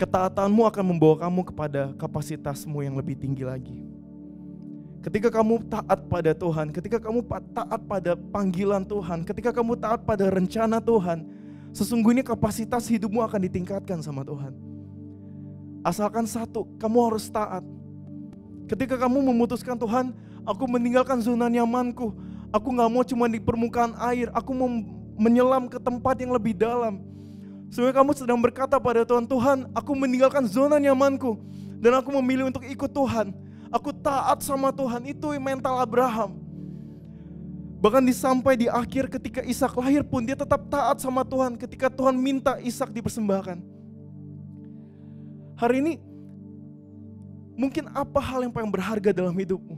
[0.01, 3.86] ketaatanmu akan membawa kamu kepada kapasitasmu yang lebih tinggi lagi.
[5.05, 7.21] Ketika kamu taat pada Tuhan, ketika kamu
[7.53, 11.29] taat pada panggilan Tuhan, ketika kamu taat pada rencana Tuhan,
[11.77, 14.57] sesungguhnya kapasitas hidupmu akan ditingkatkan sama Tuhan.
[15.86, 17.62] Asalkan satu, kamu harus taat.
[18.71, 20.15] Ketika kamu memutuskan Tuhan,
[20.47, 22.15] aku meninggalkan zona nyamanku.
[22.55, 24.71] Aku gak mau cuma di permukaan air, aku mau
[25.19, 27.03] menyelam ke tempat yang lebih dalam.
[27.67, 31.36] Sehingga kamu sedang berkata pada Tuhan, Tuhan aku meninggalkan zona nyamanku.
[31.84, 33.36] Dan aku memilih untuk ikut Tuhan.
[33.75, 36.39] Aku taat sama Tuhan, itu mental Abraham.
[37.84, 42.15] Bahkan disampai di akhir ketika Ishak lahir pun dia tetap taat sama Tuhan ketika Tuhan
[42.15, 43.57] minta Ishak dipersembahkan.
[45.60, 45.93] Hari ini
[47.62, 49.78] Mungkin apa hal yang paling berharga dalam hidupmu?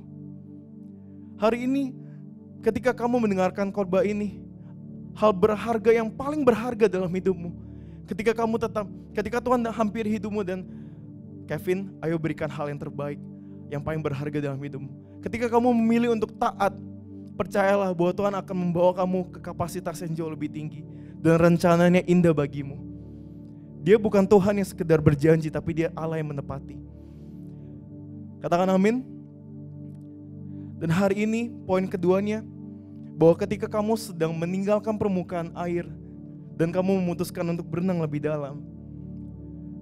[1.36, 1.92] Hari ini
[2.64, 4.40] ketika kamu mendengarkan khotbah ini,
[5.20, 7.52] hal berharga yang paling berharga dalam hidupmu.
[8.08, 10.64] Ketika kamu tetap, ketika Tuhan hampir hidupmu dan
[11.44, 13.20] Kevin, ayo berikan hal yang terbaik,
[13.68, 15.20] yang paling berharga dalam hidupmu.
[15.20, 16.72] Ketika kamu memilih untuk taat,
[17.36, 20.88] percayalah bahwa Tuhan akan membawa kamu ke kapasitas yang jauh lebih tinggi.
[21.24, 22.76] dan rencananya indah bagimu.
[23.80, 26.93] Dia bukan Tuhan yang sekedar berjanji, tapi dia Allah yang menepati.
[28.44, 29.08] Katakan amin.
[30.84, 32.44] Dan hari ini poin keduanya,
[33.16, 35.88] bahwa ketika kamu sedang meninggalkan permukaan air
[36.60, 38.60] dan kamu memutuskan untuk berenang lebih dalam,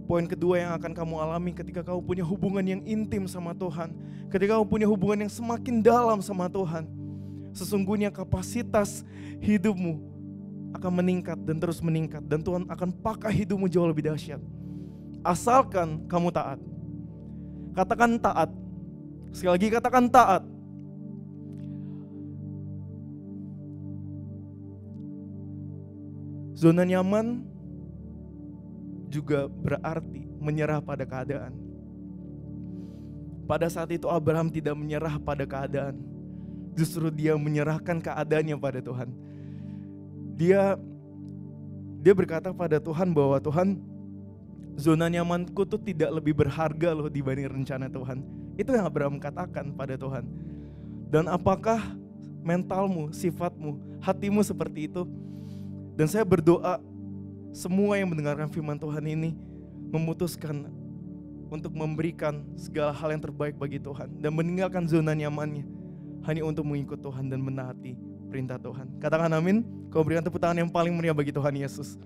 [0.06, 3.98] poin kedua yang akan kamu alami ketika kamu punya hubungan yang intim sama Tuhan,
[4.30, 6.86] ketika kamu punya hubungan yang semakin dalam sama Tuhan,
[7.58, 9.02] sesungguhnya kapasitas
[9.42, 9.98] hidupmu
[10.78, 14.40] akan meningkat dan terus meningkat dan Tuhan akan pakai hidupmu jauh lebih dahsyat.
[15.26, 16.62] Asalkan kamu taat.
[17.72, 18.50] Katakan taat.
[19.32, 20.44] Sekali lagi katakan taat.
[26.56, 27.42] Zona nyaman
[29.10, 31.54] juga berarti menyerah pada keadaan.
[33.50, 35.98] Pada saat itu Abraham tidak menyerah pada keadaan.
[36.78, 39.10] Justru dia menyerahkan keadaannya pada Tuhan
[40.42, 40.74] dia
[42.02, 43.78] dia berkata pada Tuhan bahwa Tuhan
[44.76, 48.24] zona nyamanku tuh tidak lebih berharga loh dibanding rencana Tuhan.
[48.56, 50.28] Itu yang Abraham katakan pada Tuhan.
[51.12, 51.80] Dan apakah
[52.42, 55.04] mentalmu, sifatmu, hatimu seperti itu?
[55.96, 56.80] Dan saya berdoa
[57.52, 59.36] semua yang mendengarkan firman Tuhan ini
[59.92, 60.72] memutuskan
[61.52, 65.68] untuk memberikan segala hal yang terbaik bagi Tuhan dan meninggalkan zona nyamannya
[66.24, 68.00] hanya untuk mengikut Tuhan dan menaati
[68.32, 68.88] perintah Tuhan.
[69.04, 69.68] Katakan amin.
[69.92, 72.00] Kau berikan tepuk tangan yang paling meriah bagi Tuhan Yesus.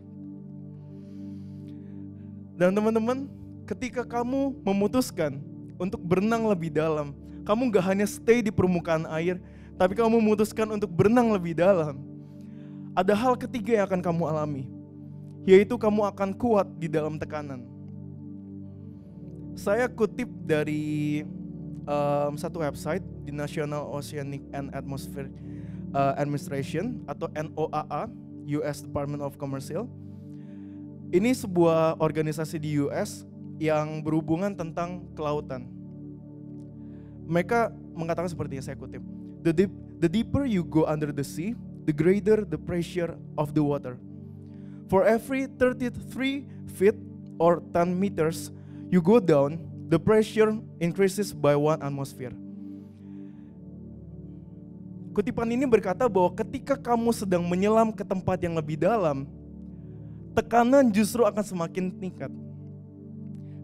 [2.56, 3.28] Dan teman-teman,
[3.68, 5.44] ketika kamu memutuskan
[5.76, 7.12] untuk berenang lebih dalam,
[7.44, 9.38] kamu gak hanya stay di permukaan air,
[9.76, 12.00] tapi kamu memutuskan untuk berenang lebih dalam.
[12.96, 14.64] Ada hal ketiga yang akan kamu alami,
[15.44, 17.68] yaitu kamu akan kuat di dalam tekanan.
[19.56, 21.24] Saya kutip dari
[21.88, 25.32] um, satu website di National Oceanic and Atmospheric
[25.92, 28.08] uh, Administration atau NOAA,
[28.64, 29.88] US Department of Commercial.
[31.14, 33.26] Ini sebuah organisasi di US
[33.62, 35.70] yang berhubungan tentang kelautan.
[37.26, 39.02] Mereka mengatakan seperti yang saya kutip.
[39.46, 41.54] The, deep, the deeper you go under the sea,
[41.86, 43.98] the greater the pressure of the water.
[44.90, 46.46] For every 33
[46.78, 46.98] feet
[47.42, 48.54] or 10 meters
[48.90, 52.34] you go down, the pressure increases by one atmosphere.
[55.16, 59.24] Kutipan ini berkata bahwa ketika kamu sedang menyelam ke tempat yang lebih dalam,
[60.36, 62.32] tekanan justru akan semakin meningkat.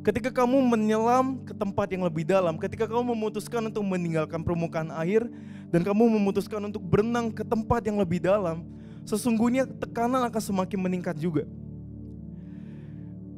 [0.01, 5.29] Ketika kamu menyelam ke tempat yang lebih dalam, ketika kamu memutuskan untuk meninggalkan permukaan air
[5.69, 8.65] dan kamu memutuskan untuk berenang ke tempat yang lebih dalam,
[9.05, 11.45] sesungguhnya tekanan akan semakin meningkat juga.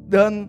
[0.08, 0.48] Dan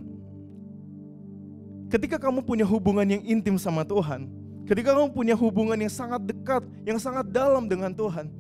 [1.90, 4.30] ketika kamu punya hubungan yang intim sama Tuhan,
[4.64, 8.32] Ketika kamu punya hubungan yang sangat dekat, yang sangat dalam dengan Tuhan,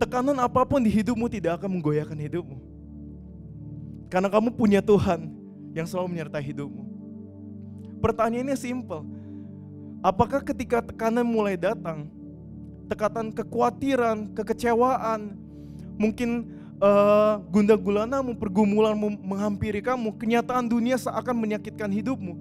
[0.00, 2.56] tekanan apa pun di hidupmu tidak akan menggoyahkan hidupmu.
[4.10, 5.30] Karena kamu punya Tuhan
[5.70, 6.82] yang selalu menyertai hidupmu.
[8.02, 9.06] Pertanyaannya simple.
[10.02, 12.08] Apakah ketika tekanan mulai datang,
[12.90, 15.38] tekanan kekhawatiran, kekecewaan,
[16.00, 22.34] mungkin uh, gunda gulana pergumulan menghampiri kamu, kenyataan dunia seakan menyakitkan hidupmu,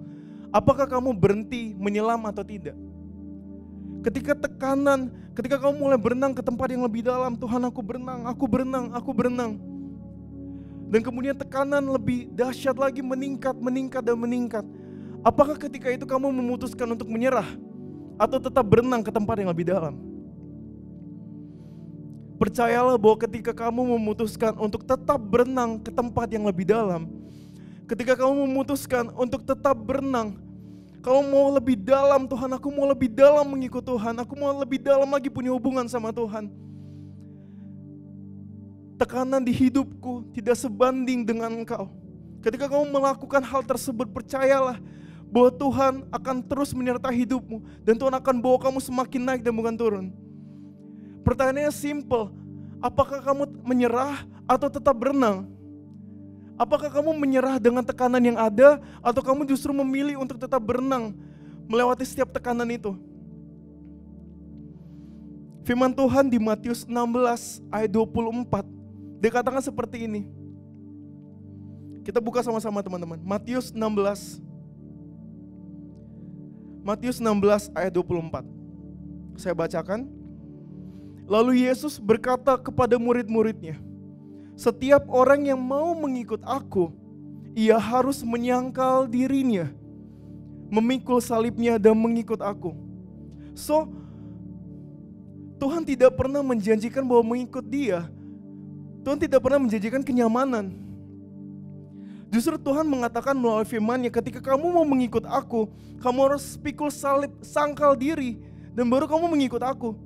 [0.49, 2.73] Apakah kamu berhenti menyelam atau tidak?
[4.01, 8.45] Ketika tekanan, ketika kamu mulai berenang ke tempat yang lebih dalam, Tuhan aku berenang, aku
[8.49, 9.62] berenang, aku berenang.
[10.89, 14.65] Dan kemudian tekanan lebih dahsyat lagi meningkat, meningkat dan meningkat.
[15.21, 17.45] Apakah ketika itu kamu memutuskan untuk menyerah
[18.17, 20.02] atau tetap berenang ke tempat yang lebih dalam?
[22.41, 27.19] Percayalah bahwa ketika kamu memutuskan untuk tetap berenang ke tempat yang lebih dalam,
[27.89, 30.38] Ketika kamu memutuskan untuk tetap berenang,
[31.02, 35.10] kamu mau lebih dalam Tuhan, aku mau lebih dalam mengikut Tuhan, aku mau lebih dalam
[35.10, 36.54] lagi punya hubungan sama Tuhan.
[38.99, 41.88] Tekanan di hidupku tidak sebanding dengan engkau.
[42.43, 44.75] Ketika kamu melakukan hal tersebut, percayalah
[45.31, 49.75] bahwa Tuhan akan terus menyertai hidupmu dan Tuhan akan bawa kamu semakin naik dan bukan
[49.79, 50.05] turun.
[51.23, 52.33] Pertanyaannya simple,
[52.83, 55.47] apakah kamu menyerah atau tetap berenang?
[56.59, 61.15] Apakah kamu menyerah dengan tekanan yang ada atau kamu justru memilih untuk tetap berenang
[61.71, 62.99] melewati setiap tekanan itu?
[65.63, 68.78] Firman Tuhan di Matius 16 ayat 24
[69.19, 70.25] dikatakan seperti ini.
[72.03, 73.19] Kita buka sama-sama teman-teman.
[73.21, 74.41] Matius 16
[76.79, 78.41] Matius 16 ayat 24.
[79.38, 80.08] Saya bacakan.
[81.29, 83.77] Lalu Yesus berkata kepada murid-muridnya,
[84.58, 86.89] setiap orang yang mau mengikut aku,
[87.53, 89.69] ia harus menyangkal dirinya,
[90.73, 92.73] memikul salibnya dan mengikut aku.
[93.53, 93.93] So,
[95.62, 98.10] Tuhan tidak pernah menjanjikan bahwa mengikut dia
[99.03, 100.75] Tuhan tidak pernah menjanjikan kenyamanan.
[102.29, 105.65] Justru Tuhan mengatakan melalui firman-Nya, ketika kamu mau mengikut aku,
[105.97, 108.38] kamu harus pikul salib, sangkal diri,
[108.77, 109.97] dan baru kamu mengikut aku.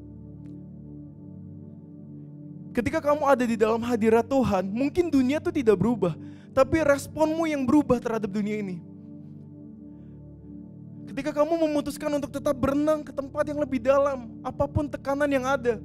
[2.73, 6.15] Ketika kamu ada di dalam hadirat Tuhan, mungkin dunia itu tidak berubah,
[6.56, 8.82] tapi responmu yang berubah terhadap dunia ini.
[11.13, 15.45] Ketika kamu memutuskan untuk tetap berenang ke tempat yang lebih dalam, apa pun tekanan yang
[15.45, 15.77] ada,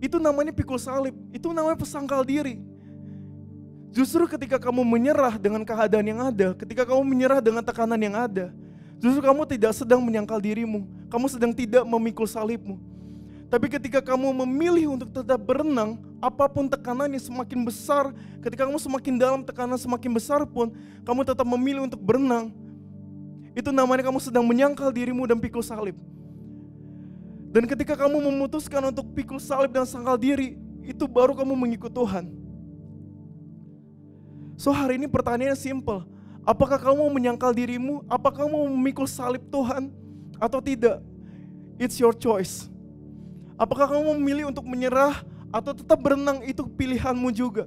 [0.00, 2.56] itu namanya pikul salib, itu namanya pesangkal diri.
[3.92, 8.48] Justru ketika kamu menyerah dengan keadaan yang ada, ketika kamu menyerah dengan tekanan yang ada,
[8.96, 12.80] justru kamu tidak sedang menyangkal dirimu, kamu sedang tidak memikul salibmu.
[13.50, 19.14] Tapi ketika kamu memilih untuk tetap berenang, apa pun tekanannya semakin besar, ketika kamu semakin
[19.18, 20.70] dalam tekanan semakin besar pun,
[21.02, 22.54] kamu tetap memilih untuk berenang.
[23.58, 25.98] Itu namanya kamu sedang menyangkal dirimu dan pikul salib.
[27.50, 30.54] Dan ketika kamu memutuskan untuk pikul salib dan sangkal diri,
[30.86, 32.30] itu baru kamu mengikut Tuhan.
[34.54, 36.06] So hari ini pertanyaannya simple.
[36.46, 38.06] Apakah kamu menyangkal dirimu?
[38.06, 39.90] Apakah kamu memikul salib Tuhan?
[40.38, 41.02] Atau tidak?
[41.76, 42.70] It's your choice.
[43.58, 47.66] Apakah kamu memilih untuk menyerah atau tetap berenang itu pilihanmu juga.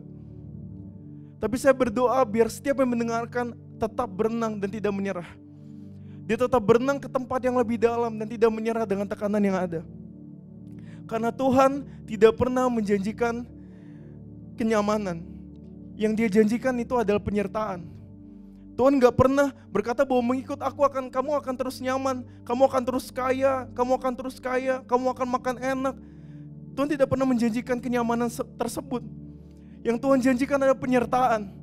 [1.43, 5.27] Tapi saya berdoa biar setiap yang mendengarkan tetap berenang dan tidak menyerah.
[6.23, 9.81] Dia tetap berenang ke tempat yang lebih dalam dan tidak menyerah dengan tekanan yang ada.
[11.03, 13.43] Karena Tuhan tidak pernah menjanjikan
[14.55, 15.33] kenyamanan
[15.93, 17.85] yang dia janjikan itu adalah penyertaan.
[18.73, 23.13] Tuhan gak pernah berkata bahwa mengikut aku akan kamu akan terus nyaman, kamu akan terus
[23.13, 25.95] kaya, kamu akan terus kaya, kamu akan makan enak.
[26.73, 29.05] Tuhan tidak pernah menjanjikan kenyamanan tersebut.
[29.85, 31.53] Yang Tuhan janjikan adalah penyertaan.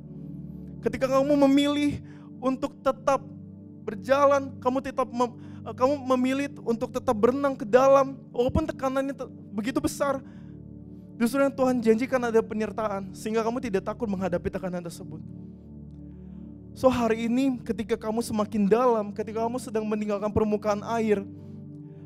[0.79, 1.99] Ketika kamu memilih
[2.39, 3.19] untuk tetap
[3.81, 5.35] berjalan, kamu tetap mem,
[5.73, 9.13] kamu memilih untuk tetap berenang ke dalam, walaupun tekanannya
[9.53, 10.21] begitu besar,
[11.21, 15.21] Justru yang Tuhan janjikan ada penyertaan sehingga kamu tidak takut menghadapi tekanan tersebut.
[16.73, 21.21] So hari ini ketika kamu semakin dalam, ketika kamu sedang meninggalkan permukaan air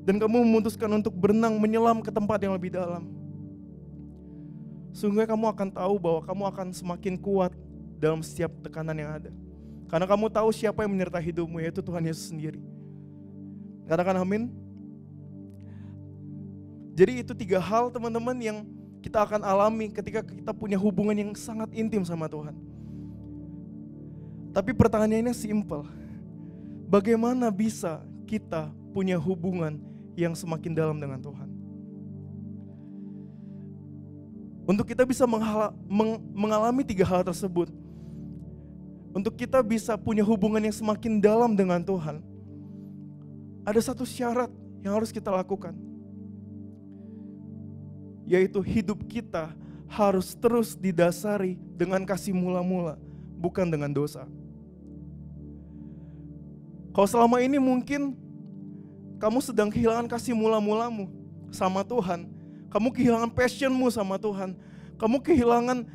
[0.03, 3.07] dan kamu memutuskan untuk berenang menyelam ke tempat yang lebih dalam.
[4.91, 7.55] Sungguh kamu akan tahu bahwa kamu akan semakin kuat
[7.95, 9.31] dalam setiap tekanan yang ada.
[9.85, 12.57] Karena kamu tahu siapa yang menyertai hidupmu yaitu Tuhan Yesus sendiri.
[13.85, 14.49] Katakan amin.
[16.95, 18.57] Jadi itu tiga hal teman-teman yang
[19.03, 22.57] kita akan alami ketika kita punya hubungan yang sangat intim sama Tuhan.
[24.55, 25.85] Tapi pertanyaannya simple.
[26.87, 29.77] Bagaimana bisa kita punya hubungan
[30.15, 31.49] yang semakin dalam dengan Tuhan?
[34.65, 35.29] Untuk kita bisa
[36.33, 37.69] mengalami tiga hal tersebut,
[39.15, 42.19] untuk kita bisa punya hubungan yang semakin dalam dengan Tuhan,
[43.63, 44.51] ada satu syarat
[44.83, 45.73] yang harus kita lakukan
[48.25, 49.53] yaitu hidup kita
[49.85, 52.97] harus terus didasari dengan kasih mula-mula,
[53.37, 54.25] bukan dengan dosa.
[56.89, 58.17] Kalau selama ini mungkin
[59.21, 61.07] kamu sedang kehilangan kasih mula-mulamu
[61.53, 62.27] sama Tuhan,
[62.73, 64.57] kamu kehilangan passionmu sama Tuhan,
[64.97, 65.85] kamu kehilangan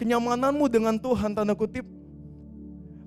[0.00, 1.84] kenyamananmu dengan Tuhan, tanda kutip,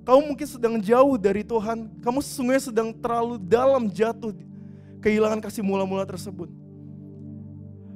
[0.06, 4.30] kamu mungkin sedang jauh dari Tuhan, kamu sesungguhnya sedang terlalu dalam jatuh
[5.02, 6.54] kehilangan kasih mula-mula tersebut.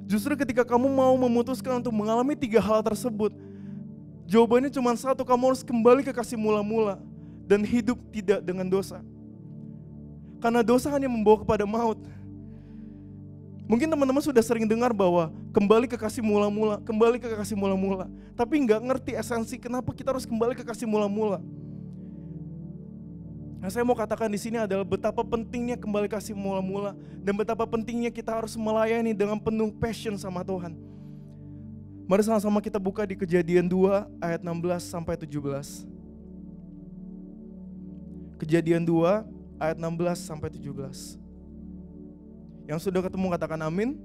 [0.09, 3.35] Justru ketika kamu mau memutuskan untuk mengalami tiga hal tersebut,
[4.25, 6.97] jawabannya cuma satu, kamu harus kembali ke kasih mula-mula
[7.45, 9.03] dan hidup tidak dengan dosa.
[10.41, 11.99] Karena dosa hanya membawa kepada maut.
[13.67, 18.07] Mungkin teman-teman sudah sering dengar bahwa kembali ke kasih mula-mula, kembali ke kasih mula-mula.
[18.31, 21.43] Tapi nggak ngerti esensi kenapa kita harus kembali ke kasih mula-mula.
[23.59, 28.07] Nah, saya mau katakan di sini adalah betapa pentingnya kembali kasih mula-mula dan betapa pentingnya
[28.07, 30.71] kita harus melayani dengan penuh passion sama Tuhan.
[32.07, 35.83] Mari sama-sama kita buka di Kejadian 2 ayat 16 sampai 17.
[38.39, 39.27] Kejadian 2
[39.59, 41.26] ayat 16 sampai 17.
[42.67, 43.95] Yang sudah ketemu katakan amin.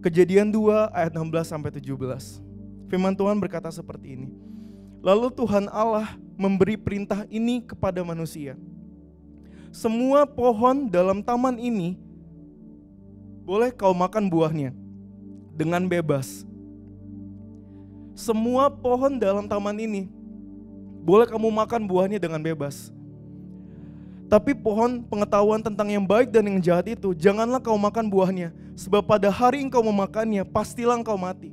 [0.00, 2.40] Kejadian 2 ayat 16 sampai 17.
[2.88, 4.28] Firman Tuhan berkata seperti ini.
[5.04, 8.56] Lalu Tuhan Allah memberi perintah ini kepada manusia.
[9.70, 12.00] Semua pohon dalam taman ini
[13.44, 14.72] boleh kau makan buahnya
[15.52, 16.48] dengan bebas.
[18.12, 20.08] Semua pohon dalam taman ini
[21.02, 22.94] boleh kamu makan buahnya dengan bebas.
[24.32, 29.04] Tapi pohon pengetahuan tentang yang baik dan yang jahat itu janganlah kau makan buahnya, sebab
[29.04, 31.52] pada hari engkau memakannya pastilah engkau mati.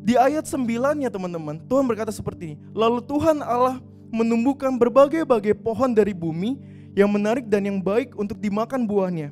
[0.00, 2.56] Di ayat 9-nya teman-teman, Tuhan berkata seperti ini.
[2.72, 6.56] Lalu Tuhan Allah menumbuhkan berbagai-bagai pohon dari bumi
[6.96, 9.28] yang menarik dan yang baik untuk dimakan buahnya.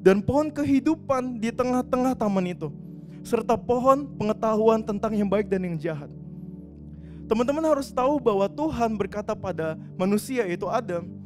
[0.00, 2.72] dan pohon kehidupan di tengah-tengah taman itu,
[3.20, 6.08] serta pohon pengetahuan tentang yang baik dan yang jahat.
[7.28, 11.19] Teman-teman harus tahu bahwa Tuhan berkata pada manusia yaitu Adam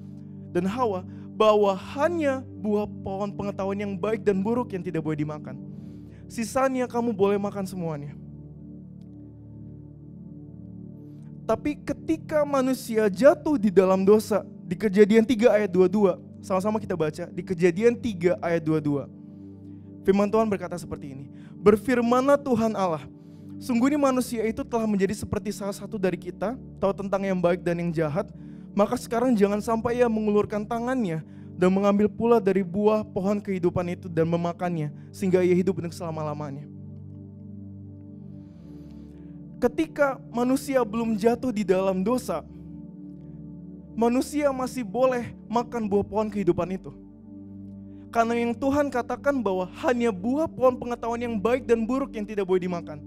[0.55, 1.02] dan Hawa
[1.34, 5.59] bahwa hanya buah pohon pengetahuan yang baik dan buruk yang tidak boleh dimakan.
[6.30, 8.14] Sisanya kamu boleh makan semuanya.
[11.44, 17.28] Tapi ketika manusia jatuh di dalam dosa, di kejadian 3 ayat 22, sama-sama kita baca,
[17.28, 19.05] di kejadian 3 ayat 22.
[20.09, 21.24] Firman Tuhan berkata seperti ini,
[21.61, 23.05] Berfirmanlah Tuhan Allah,
[23.61, 27.61] sungguh ini manusia itu telah menjadi seperti salah satu dari kita, tahu tentang yang baik
[27.61, 28.28] dan yang jahat,
[28.75, 31.22] maka sekarang jangan sampai ia mengulurkan tangannya
[31.55, 36.75] dan mengambil pula dari buah pohon kehidupan itu dan memakannya, sehingga ia hidup untuk selama-lamanya
[39.64, 42.45] ketika manusia belum jatuh di dalam dosa,
[43.97, 46.93] manusia masih boleh makan buah pohon kehidupan itu.
[48.12, 52.45] Karena yang Tuhan katakan bahwa hanya buah pohon pengetahuan yang baik dan buruk yang tidak
[52.45, 53.01] boleh dimakan.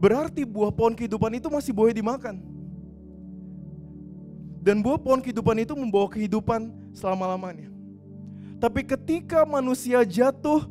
[0.00, 2.40] Berarti buah pohon kehidupan itu masih boleh dimakan.
[4.60, 7.72] Dan buah pohon kehidupan itu membawa kehidupan selama-lamanya.
[8.60, 10.68] Tapi ketika manusia jatuh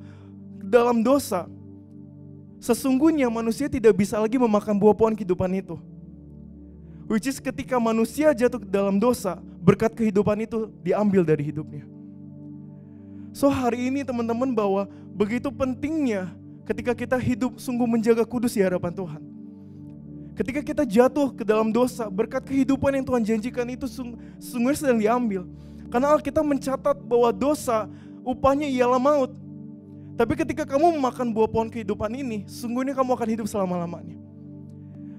[0.62, 1.50] dalam dosa,
[2.60, 5.80] Sesungguhnya manusia tidak bisa lagi memakan buah pohon kehidupan itu.
[7.08, 11.88] Which is ketika manusia jatuh dalam dosa, berkat kehidupan itu diambil dari hidupnya.
[13.32, 16.36] So hari ini teman-teman bahwa begitu pentingnya
[16.68, 19.22] ketika kita hidup sungguh menjaga kudus di hadapan Tuhan.
[20.40, 25.44] Ketika kita jatuh ke dalam dosa, berkat kehidupan yang Tuhan janjikan itu sungguh sedang diambil.
[25.92, 27.92] Karena Alkitab mencatat bahwa dosa
[28.24, 29.36] upahnya ialah maut.
[30.16, 34.16] Tapi ketika kamu memakan buah pohon kehidupan ini, sungguhnya kamu akan hidup selama-lamanya.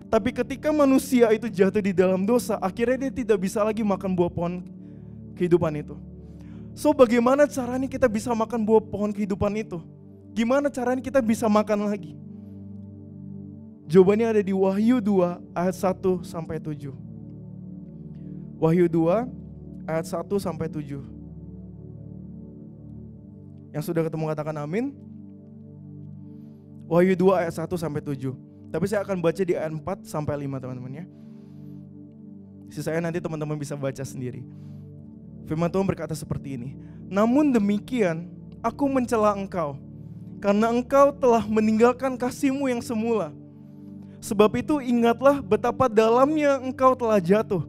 [0.08, 4.32] Tapi ketika manusia itu jatuh di dalam dosa, akhirnya dia tidak bisa lagi makan buah
[4.32, 4.64] pohon
[5.36, 6.00] kehidupan itu.
[6.72, 9.84] So bagaimana caranya kita bisa makan buah pohon kehidupan itu?
[10.32, 12.16] Gimana caranya kita bisa makan lagi?
[13.90, 16.94] Jawabannya ada di Wahyu 2 ayat 1 sampai 7.
[18.62, 19.26] Wahyu 2
[19.90, 21.02] ayat 1 sampai 7.
[23.74, 24.94] Yang sudah ketemu katakan amin.
[26.86, 28.30] Wahyu 2 ayat 1 sampai 7.
[28.70, 31.04] Tapi saya akan baca di ayat 4 sampai 5 teman-teman ya.
[32.70, 34.46] Sisanya nanti teman-teman bisa baca sendiri.
[35.50, 36.78] Firman Tuhan berkata seperti ini.
[37.10, 38.30] Namun demikian,
[38.62, 39.74] aku mencela engkau.
[40.38, 43.34] Karena engkau telah meninggalkan kasihmu yang semula.
[44.20, 47.64] Sebab itu ingatlah betapa dalamnya engkau telah jatuh.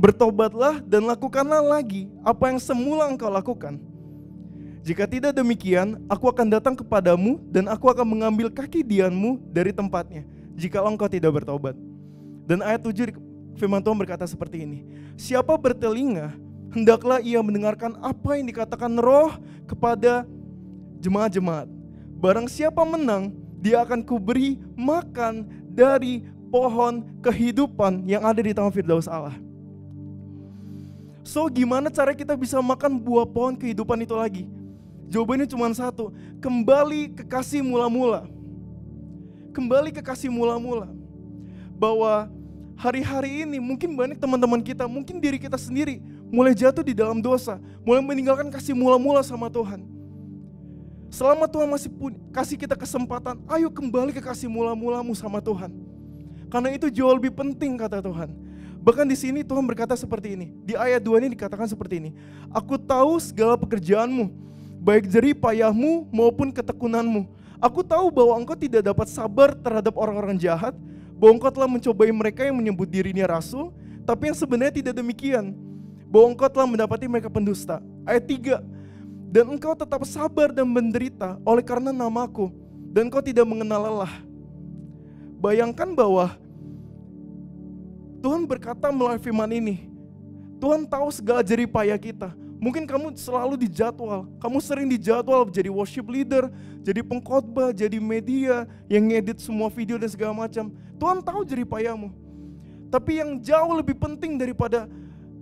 [0.00, 3.76] Bertobatlah dan lakukanlah lagi apa yang semula engkau lakukan
[4.80, 10.24] jika tidak demikian, aku akan datang kepadamu dan aku akan mengambil kaki dianmu dari tempatnya,
[10.56, 11.76] jika engkau tidak bertobat.
[12.48, 13.12] Dan ayat 7
[13.60, 14.88] firman Tuhan berkata seperti ini,
[15.20, 16.32] Siapa bertelinga,
[16.72, 19.36] hendaklah ia mendengarkan apa yang dikatakan roh
[19.68, 20.24] kepada
[21.04, 21.68] jemaat-jemaat.
[22.16, 29.06] Barang siapa menang, dia akan kuberi makan dari pohon kehidupan yang ada di taman Firdaus
[29.06, 29.34] Allah.
[31.22, 34.44] So gimana cara kita bisa makan buah pohon kehidupan itu lagi?
[35.10, 38.26] Jawabannya cuma satu, kembali ke kasih mula-mula.
[39.50, 40.86] Kembali ke kasih mula-mula.
[41.74, 42.30] Bahwa
[42.78, 45.98] hari-hari ini mungkin banyak teman-teman kita, mungkin diri kita sendiri
[46.30, 49.99] mulai jatuh di dalam dosa, mulai meninggalkan kasih mula-mula sama Tuhan.
[51.10, 55.74] Selama Tuhan masih pun, kasih kita kesempatan, ayo kembali ke kasih mula-mulamu sama Tuhan.
[56.46, 58.30] Karena itu jauh lebih penting kata Tuhan.
[58.80, 60.54] Bahkan di sini Tuhan berkata seperti ini.
[60.62, 62.10] Di ayat 2 ini dikatakan seperti ini.
[62.54, 64.30] Aku tahu segala pekerjaanmu,
[64.80, 67.26] baik jerih payahmu maupun ketekunanmu.
[67.60, 70.72] Aku tahu bahwa engkau tidak dapat sabar terhadap orang-orang jahat,
[71.18, 73.74] bahwa engkau telah mencobai mereka yang menyebut dirinya rasul,
[74.08, 75.52] tapi yang sebenarnya tidak demikian.
[76.08, 77.84] Bahwa engkau telah mendapati mereka pendusta.
[78.08, 78.79] Ayat 3.
[79.30, 82.50] Dan engkau tetap sabar dan menderita oleh karena namaku,
[82.90, 84.14] dan engkau tidak mengenal lelah.
[85.38, 86.34] Bayangkan bahwa
[88.18, 89.86] Tuhan berkata melalui firman ini,
[90.58, 92.34] Tuhan tahu segala jerih payah kita.
[92.60, 96.50] Mungkin kamu selalu dijadwal, kamu sering dijadwal jadi worship leader,
[96.84, 100.68] jadi pengkhotbah, jadi media yang ngedit semua video dan segala macam.
[101.00, 102.12] Tuhan tahu jadi payamu.
[102.92, 104.90] Tapi yang jauh lebih penting daripada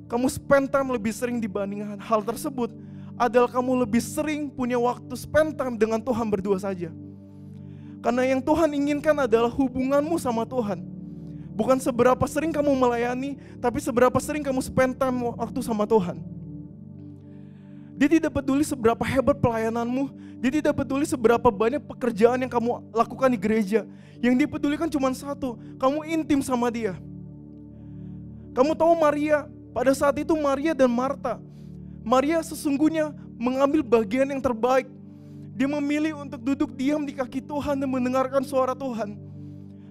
[0.06, 2.70] kamu spend time lebih sering dibandingkan hal tersebut
[3.18, 6.94] adalah kamu lebih sering punya waktu spend time dengan Tuhan berdua saja.
[7.98, 10.86] Karena yang Tuhan inginkan adalah hubunganmu sama Tuhan.
[11.58, 16.22] Bukan seberapa sering kamu melayani, tapi seberapa sering kamu spend time waktu sama Tuhan.
[17.98, 20.14] Dia tidak peduli seberapa hebat pelayananmu.
[20.38, 23.82] Dia tidak peduli seberapa banyak pekerjaan yang kamu lakukan di gereja.
[24.22, 26.94] Yang dia pedulikan cuma satu, kamu intim sama dia.
[28.54, 31.42] Kamu tahu Maria, pada saat itu Maria dan Marta.
[32.08, 34.88] Maria sesungguhnya mengambil bagian yang terbaik.
[35.52, 39.20] Dia memilih untuk duduk diam di kaki Tuhan dan mendengarkan suara Tuhan.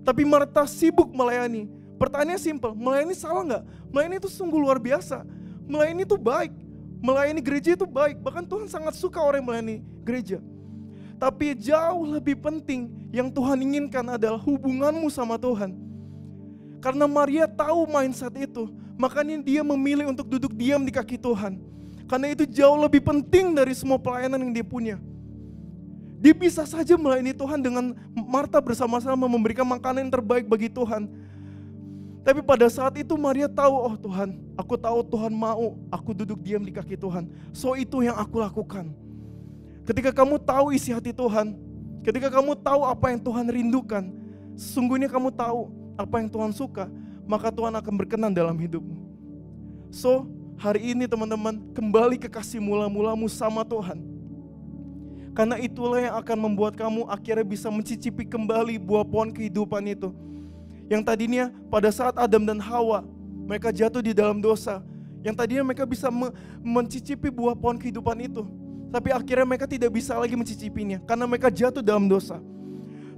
[0.01, 1.69] Tapi Marta sibuk melayani.
[2.01, 3.63] Pertanyaannya simpel, melayani salah nggak?
[3.93, 5.21] Melayani itu sungguh luar biasa.
[5.69, 6.53] Melayani itu baik.
[7.05, 8.17] Melayani gereja itu baik.
[8.25, 10.41] Bahkan Tuhan sangat suka orang yang melayani gereja.
[11.21, 15.69] Tapi jauh lebih penting yang Tuhan inginkan adalah hubunganmu sama Tuhan.
[16.81, 21.76] Karena Maria tahu mindset itu, makanya dia memilih untuk duduk diam di kaki Tuhan.
[22.07, 24.95] Karena itu jauh lebih penting dari semua pelayanan yang dia punya.
[26.17, 31.05] Dia bisa saja melayani Tuhan dengan Marta bersama-sama memberikan makanan yang terbaik bagi Tuhan.
[32.25, 36.59] Tapi pada saat itu Maria tahu, oh Tuhan, aku tahu Tuhan mau aku duduk diam
[36.59, 37.29] di kaki Tuhan.
[37.55, 38.91] So itu yang aku lakukan.
[39.87, 41.55] Ketika kamu tahu isi hati Tuhan,
[42.03, 44.03] ketika kamu tahu apa yang Tuhan rindukan,
[44.59, 46.91] sesungguhnya kamu tahu apa yang Tuhan suka,
[47.23, 48.99] maka Tuhan akan berkenan dalam hidupmu.
[49.87, 50.27] So,
[50.57, 54.01] hari ini teman-teman, kembali ke kasih mula-mulamu sama Tuhan.
[55.37, 60.09] Karena itulah yang akan membuat kamu akhirnya bisa mencicipi kembali buah pohon kehidupan itu.
[60.89, 63.05] Yang tadinya pada saat Adam dan Hawa,
[63.45, 64.81] mereka jatuh di dalam dosa.
[65.21, 66.09] Yang tadinya mereka bisa
[66.65, 68.43] mencicipi buah pohon kehidupan itu
[68.87, 72.39] tapi akhirnya mereka tidak bisa lagi mencicipinya karena mereka jatuh dalam dosa.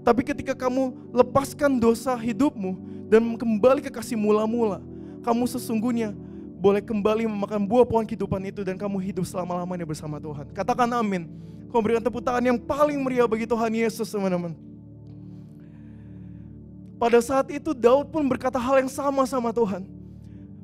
[0.01, 2.79] Tapi ketika kamu lepaskan dosa hidupmu
[3.11, 4.81] dan kembali ke kasih mula-mula,
[5.21, 6.15] kamu sesungguhnya
[6.59, 10.51] boleh kembali memakan buah pohon kehidupan itu dan kamu hidup selama-lamanya bersama Tuhan.
[10.51, 11.31] Katakan amin.
[11.71, 14.51] Kau berikan tepuk tangan yang paling meriah bagi Tuhan Yesus teman-teman.
[16.99, 19.87] Pada saat itu Daud pun berkata hal yang sama sama Tuhan.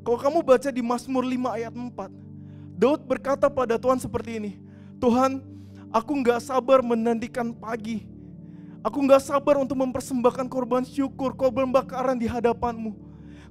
[0.03, 1.89] Kalau kamu baca di Mazmur 5 ayat 4,
[2.75, 4.51] Daud berkata pada Tuhan seperti ini,
[4.99, 5.39] Tuhan,
[5.95, 8.03] aku nggak sabar menantikan pagi.
[8.83, 12.93] Aku nggak sabar untuk mempersembahkan korban syukur, korban bakaran di hadapanmu.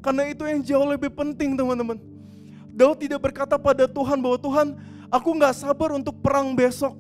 [0.05, 2.14] Karena itu yang jauh lebih penting teman-teman.
[2.75, 4.75] Daud tidak berkata pada Tuhan bahwa Tuhan,
[5.07, 6.99] aku nggak sabar untuk perang besok.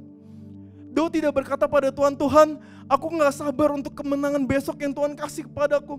[0.94, 2.48] Daud tidak berkata pada Tuhan, Tuhan,
[2.86, 5.98] aku nggak sabar untuk kemenangan besok yang Tuhan kasih kepadaku.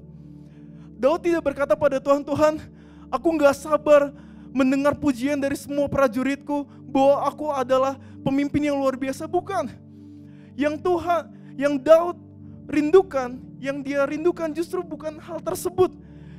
[0.96, 2.64] Daud tidak berkata pada Tuhan, Tuhan,
[3.12, 4.16] aku nggak sabar
[4.56, 9.28] mendengar pujian dari semua prajuritku bahwa aku adalah pemimpin yang luar biasa.
[9.28, 9.68] Bukan.
[10.56, 11.24] Yang Tuhan,
[11.60, 12.16] yang Daud
[12.72, 15.92] rindukan, yang dia rindukan justru bukan hal tersebut.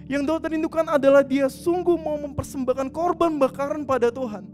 [0.07, 4.47] Yang Daud rindukan adalah dia sungguh mau mempersembahkan korban bakaran pada Tuhan.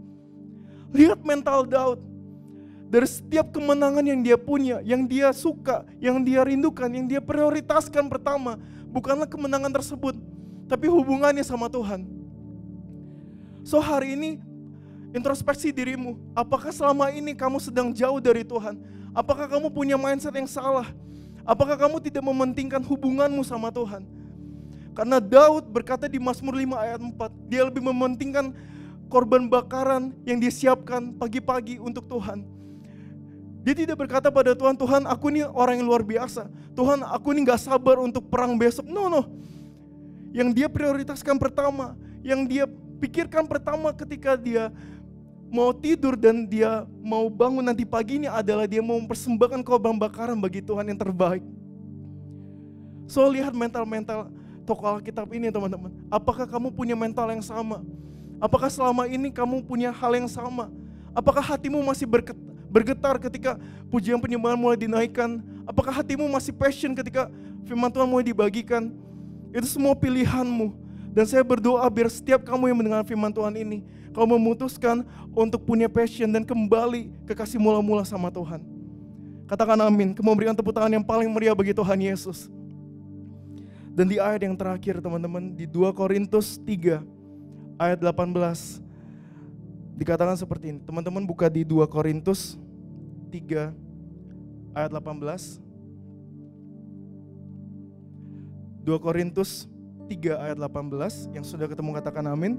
[0.89, 2.01] Lihat mental Daud.
[2.89, 8.05] Dari setiap kemenangan yang dia punya, yang dia suka, yang dia rindukan, yang dia prioritaskan
[8.05, 8.61] pertama,
[8.93, 10.13] bukanlah kemenangan tersebut,
[10.69, 12.05] tapi hubungannya sama Tuhan.
[13.65, 14.37] So hari ini
[15.09, 16.21] introspeksi dirimu.
[16.37, 18.77] Apakah selama ini kamu sedang jauh dari Tuhan?
[19.09, 20.89] Apakah kamu punya mindset yang salah?
[21.41, 24.05] Apakah kamu tidak mementingkan hubunganmu sama Tuhan?
[24.93, 28.53] Karena Daud berkata di Mazmur 5 ayat 4, dia lebih mementingkan
[29.09, 32.45] korban bakaran yang disiapkan pagi-pagi untuk Tuhan.
[33.63, 36.51] Dia tidak berkata pada Tuhan, Tuhan aku ini orang yang luar biasa.
[36.75, 38.85] Tuhan aku ini gak sabar untuk perang besok.
[38.85, 39.29] No, no.
[40.35, 42.67] Yang dia prioritaskan pertama, yang dia
[42.99, 44.73] pikirkan pertama ketika dia
[45.53, 50.35] mau tidur dan dia mau bangun nanti pagi ini adalah dia mau mempersembahkan korban bakaran
[50.41, 51.45] bagi Tuhan yang terbaik.
[53.05, 54.33] So lihat mental-mental
[54.63, 55.91] tokoh Alkitab ini teman-teman.
[56.07, 57.83] Apakah kamu punya mental yang sama?
[58.39, 60.67] Apakah selama ini kamu punya hal yang sama?
[61.13, 62.09] Apakah hatimu masih
[62.67, 63.55] bergetar ketika
[63.87, 65.39] pujian penyembahan mulai dinaikkan?
[65.63, 67.29] Apakah hatimu masih passion ketika
[67.63, 68.91] firman Tuhan mulai dibagikan?
[69.53, 70.73] Itu semua pilihanmu.
[71.13, 75.05] Dan saya berdoa biar setiap kamu yang mendengar firman Tuhan ini, kau memutuskan
[75.37, 78.65] untuk punya passion dan kembali ke kasih mula-mula sama Tuhan.
[79.45, 80.17] Katakan amin.
[80.17, 82.49] Kamu memberikan tepuk tangan yang paling meriah bagi Tuhan Yesus.
[83.93, 87.05] Dan di ayat yang terakhir teman-teman, di 2 Korintus 3
[87.77, 88.81] ayat 18
[89.93, 90.79] dikatakan seperti ini.
[90.81, 92.57] Teman-teman buka di 2 Korintus
[93.29, 93.69] 3
[94.73, 95.61] ayat 18.
[98.81, 99.69] 2 Korintus
[100.09, 102.57] 3 ayat 18 yang sudah ketemu katakan amin.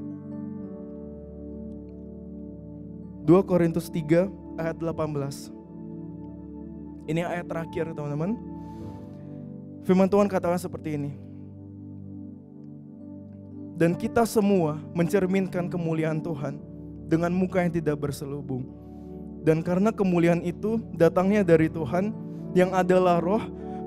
[3.26, 5.50] 2 Korintus 3 ayat 18.
[7.10, 8.38] Ini ayat terakhir teman-teman.
[9.84, 11.23] Firman Tuhan katakan seperti ini.
[13.74, 16.62] Dan kita semua mencerminkan kemuliaan Tuhan
[17.10, 18.70] dengan muka yang tidak berselubung.
[19.44, 22.14] Dan karena kemuliaan itu datangnya dari Tuhan
[22.54, 23.42] yang adalah roh,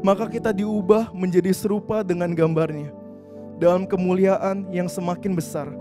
[0.06, 2.94] maka kita diubah menjadi serupa dengan gambarnya
[3.58, 5.72] dalam kemuliaan yang semakin besar.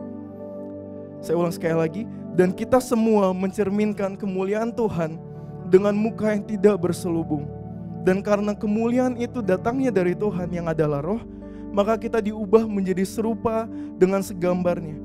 [1.21, 2.03] Saya ulang sekali lagi,
[2.33, 5.21] dan kita semua mencerminkan kemuliaan Tuhan
[5.69, 7.49] dengan muka yang tidak berselubung.
[8.07, 11.21] Dan karena kemuliaan itu datangnya dari Tuhan yang adalah roh,
[11.75, 13.65] maka kita diubah menjadi serupa
[13.97, 14.99] dengan segambarnya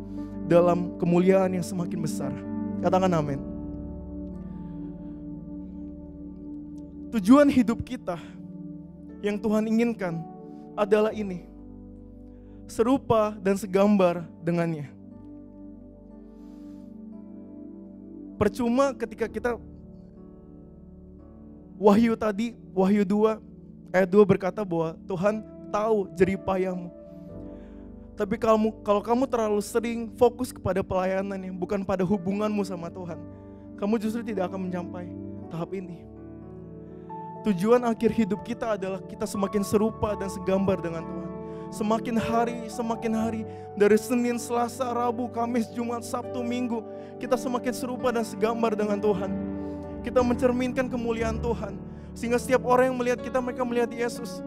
[0.45, 2.33] dalam kemuliaan yang semakin besar.
[2.81, 3.51] Katakan amin.
[7.11, 8.15] tujuan hidup kita
[9.19, 10.23] yang Tuhan inginkan
[10.73, 11.45] adalah ini.
[12.71, 14.87] Serupa dan segambar dengannya.
[18.39, 19.59] Percuma ketika kita
[21.75, 23.41] Wahyu tadi, Wahyu 2
[23.91, 26.91] ayat 2 berkata bahwa Tuhan tahu jeripayahmu.
[28.19, 33.17] Tapi kamu kalau kamu terlalu sering fokus kepada pelayanannya, bukan pada hubunganmu sama Tuhan,
[33.79, 35.09] kamu justru tidak akan mencapai
[35.49, 36.05] tahap ini.
[37.41, 41.29] Tujuan akhir hidup kita adalah kita semakin serupa dan segambar dengan Tuhan.
[41.71, 43.41] Semakin hari, semakin hari,
[43.79, 46.83] dari Senin, Selasa, Rabu, Kamis, Jumat, Sabtu, Minggu,
[47.17, 49.31] kita semakin serupa dan segambar dengan Tuhan.
[50.03, 51.79] Kita mencerminkan kemuliaan Tuhan.
[52.11, 54.43] Sehingga setiap orang yang melihat kita, mereka melihat Yesus.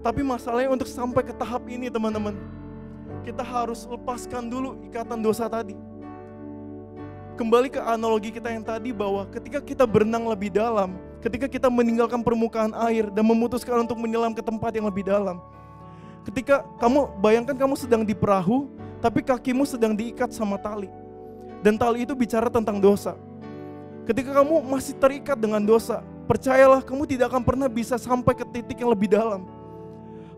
[0.00, 2.32] Tapi masalahnya untuk sampai ke tahap ini teman-teman,
[3.20, 5.76] kita harus lepaskan dulu ikatan dosa tadi.
[7.36, 12.24] Kembali ke analogi kita yang tadi bahwa ketika kita berenang lebih dalam, ketika kita meninggalkan
[12.24, 15.36] permukaan air dan memutuskan untuk menyelam ke tempat yang lebih dalam.
[16.24, 18.68] Ketika kamu bayangkan kamu sedang di perahu,
[19.04, 20.88] tapi kakimu sedang diikat sama tali.
[21.60, 23.16] Dan tali itu bicara tentang dosa.
[24.08, 28.80] Ketika kamu masih terikat dengan dosa, percayalah kamu tidak akan pernah bisa sampai ke titik
[28.80, 29.59] yang lebih dalam.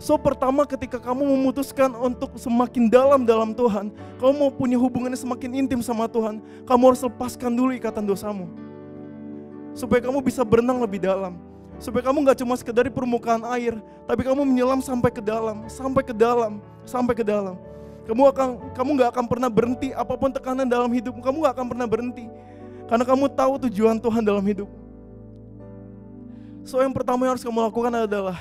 [0.02, 5.62] So pertama ketika kamu memutuskan untuk semakin dalam dalam Tuhan, kamu mau punya hubungannya semakin
[5.62, 8.50] intim sama Tuhan, kamu harus lepaskan dulu ikatan dosamu
[9.72, 11.36] supaya kamu bisa berenang lebih dalam.
[11.82, 13.74] Supaya kamu nggak cuma sekedar di permukaan air,
[14.06, 17.58] tapi kamu menyelam sampai ke dalam, sampai ke dalam, sampai ke dalam.
[18.06, 21.66] Kamu akan, kamu nggak akan pernah berhenti apa pun tekanan dalam hidupmu, kamu nggak akan
[21.74, 22.26] pernah berhenti,
[22.86, 24.70] karena kamu tahu tujuan Tuhan dalam hidup.
[26.62, 28.38] So yang pertama yang harus kamu lakukan adalah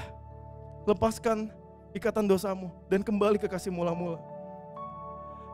[0.88, 1.52] lepaskan
[1.92, 4.20] ikatan dosamu dan kembali ke kasih mula-mula.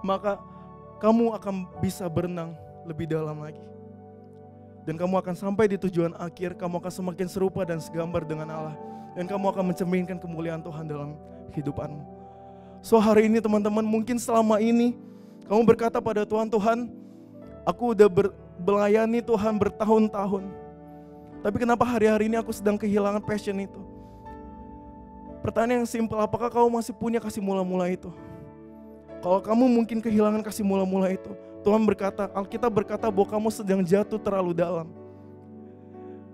[0.06, 0.38] Maka
[1.02, 2.54] kamu akan bisa berenang
[2.86, 3.68] lebih dalam lagi
[4.88, 8.76] dan kamu akan sampai di tujuan akhir, kamu akan semakin serupa dan segambar dengan Allah.
[9.20, 11.20] Dan kamu akan mencerminkan kemuliaan Tuhan dalam
[11.52, 12.00] kehidupanmu.
[12.80, 14.96] So hari ini teman-teman mungkin selama ini
[15.52, 16.88] kamu berkata pada Tuhan, Tuhan
[17.68, 18.32] aku udah ber,
[18.64, 20.44] melayani Tuhan bertahun-tahun.
[21.44, 23.84] Tapi kenapa hari-hari ini aku sedang kehilangan passion itu?
[25.48, 28.12] Pertanyaan yang simpel, apakah kamu masih punya kasih mula-mula itu?
[29.24, 31.32] Kalau kamu mungkin kehilangan kasih mula-mula itu,
[31.64, 34.92] Tuhan berkata, Alkitab berkata bahwa kamu sedang jatuh terlalu dalam.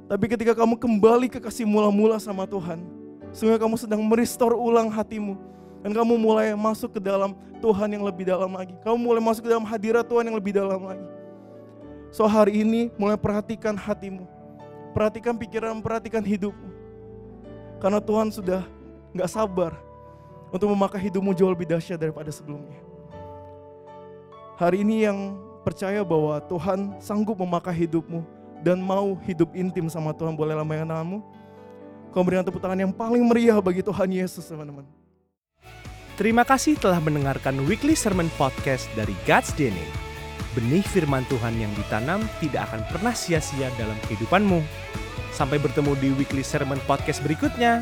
[0.10, 2.82] Tapi ketika kamu kembali ke kasih mula-mula sama Tuhan,
[3.30, 5.38] sehingga kamu sedang merestore ulang hatimu.
[5.86, 8.74] Dan kamu mulai masuk ke dalam Tuhan yang lebih dalam lagi.
[8.82, 11.06] Kamu mulai masuk ke dalam hadirat Tuhan yang lebih dalam lagi.
[12.10, 14.26] So hari ini mulai perhatikan hatimu.
[14.98, 16.66] Perhatikan pikiran, perhatikan hidupmu.
[17.78, 18.64] Karena Tuhan sudah
[19.14, 19.78] gak sabar
[20.50, 22.78] untuk memakai hidupmu jauh lebih dahsyat daripada sebelumnya.
[24.58, 28.22] Hari ini yang percaya bahwa Tuhan sanggup memakai hidupmu
[28.62, 31.20] dan mau hidup intim sama Tuhan, boleh lambaikan tanganmu.
[32.14, 34.86] Kau berikan tepuk tangan yang paling meriah bagi Tuhan Yesus, teman-teman.
[36.14, 39.82] Terima kasih telah mendengarkan Weekly Sermon Podcast dari God's DNA.
[40.54, 44.62] Benih firman Tuhan yang ditanam tidak akan pernah sia-sia dalam kehidupanmu.
[45.34, 47.82] Sampai bertemu di Weekly Sermon Podcast berikutnya.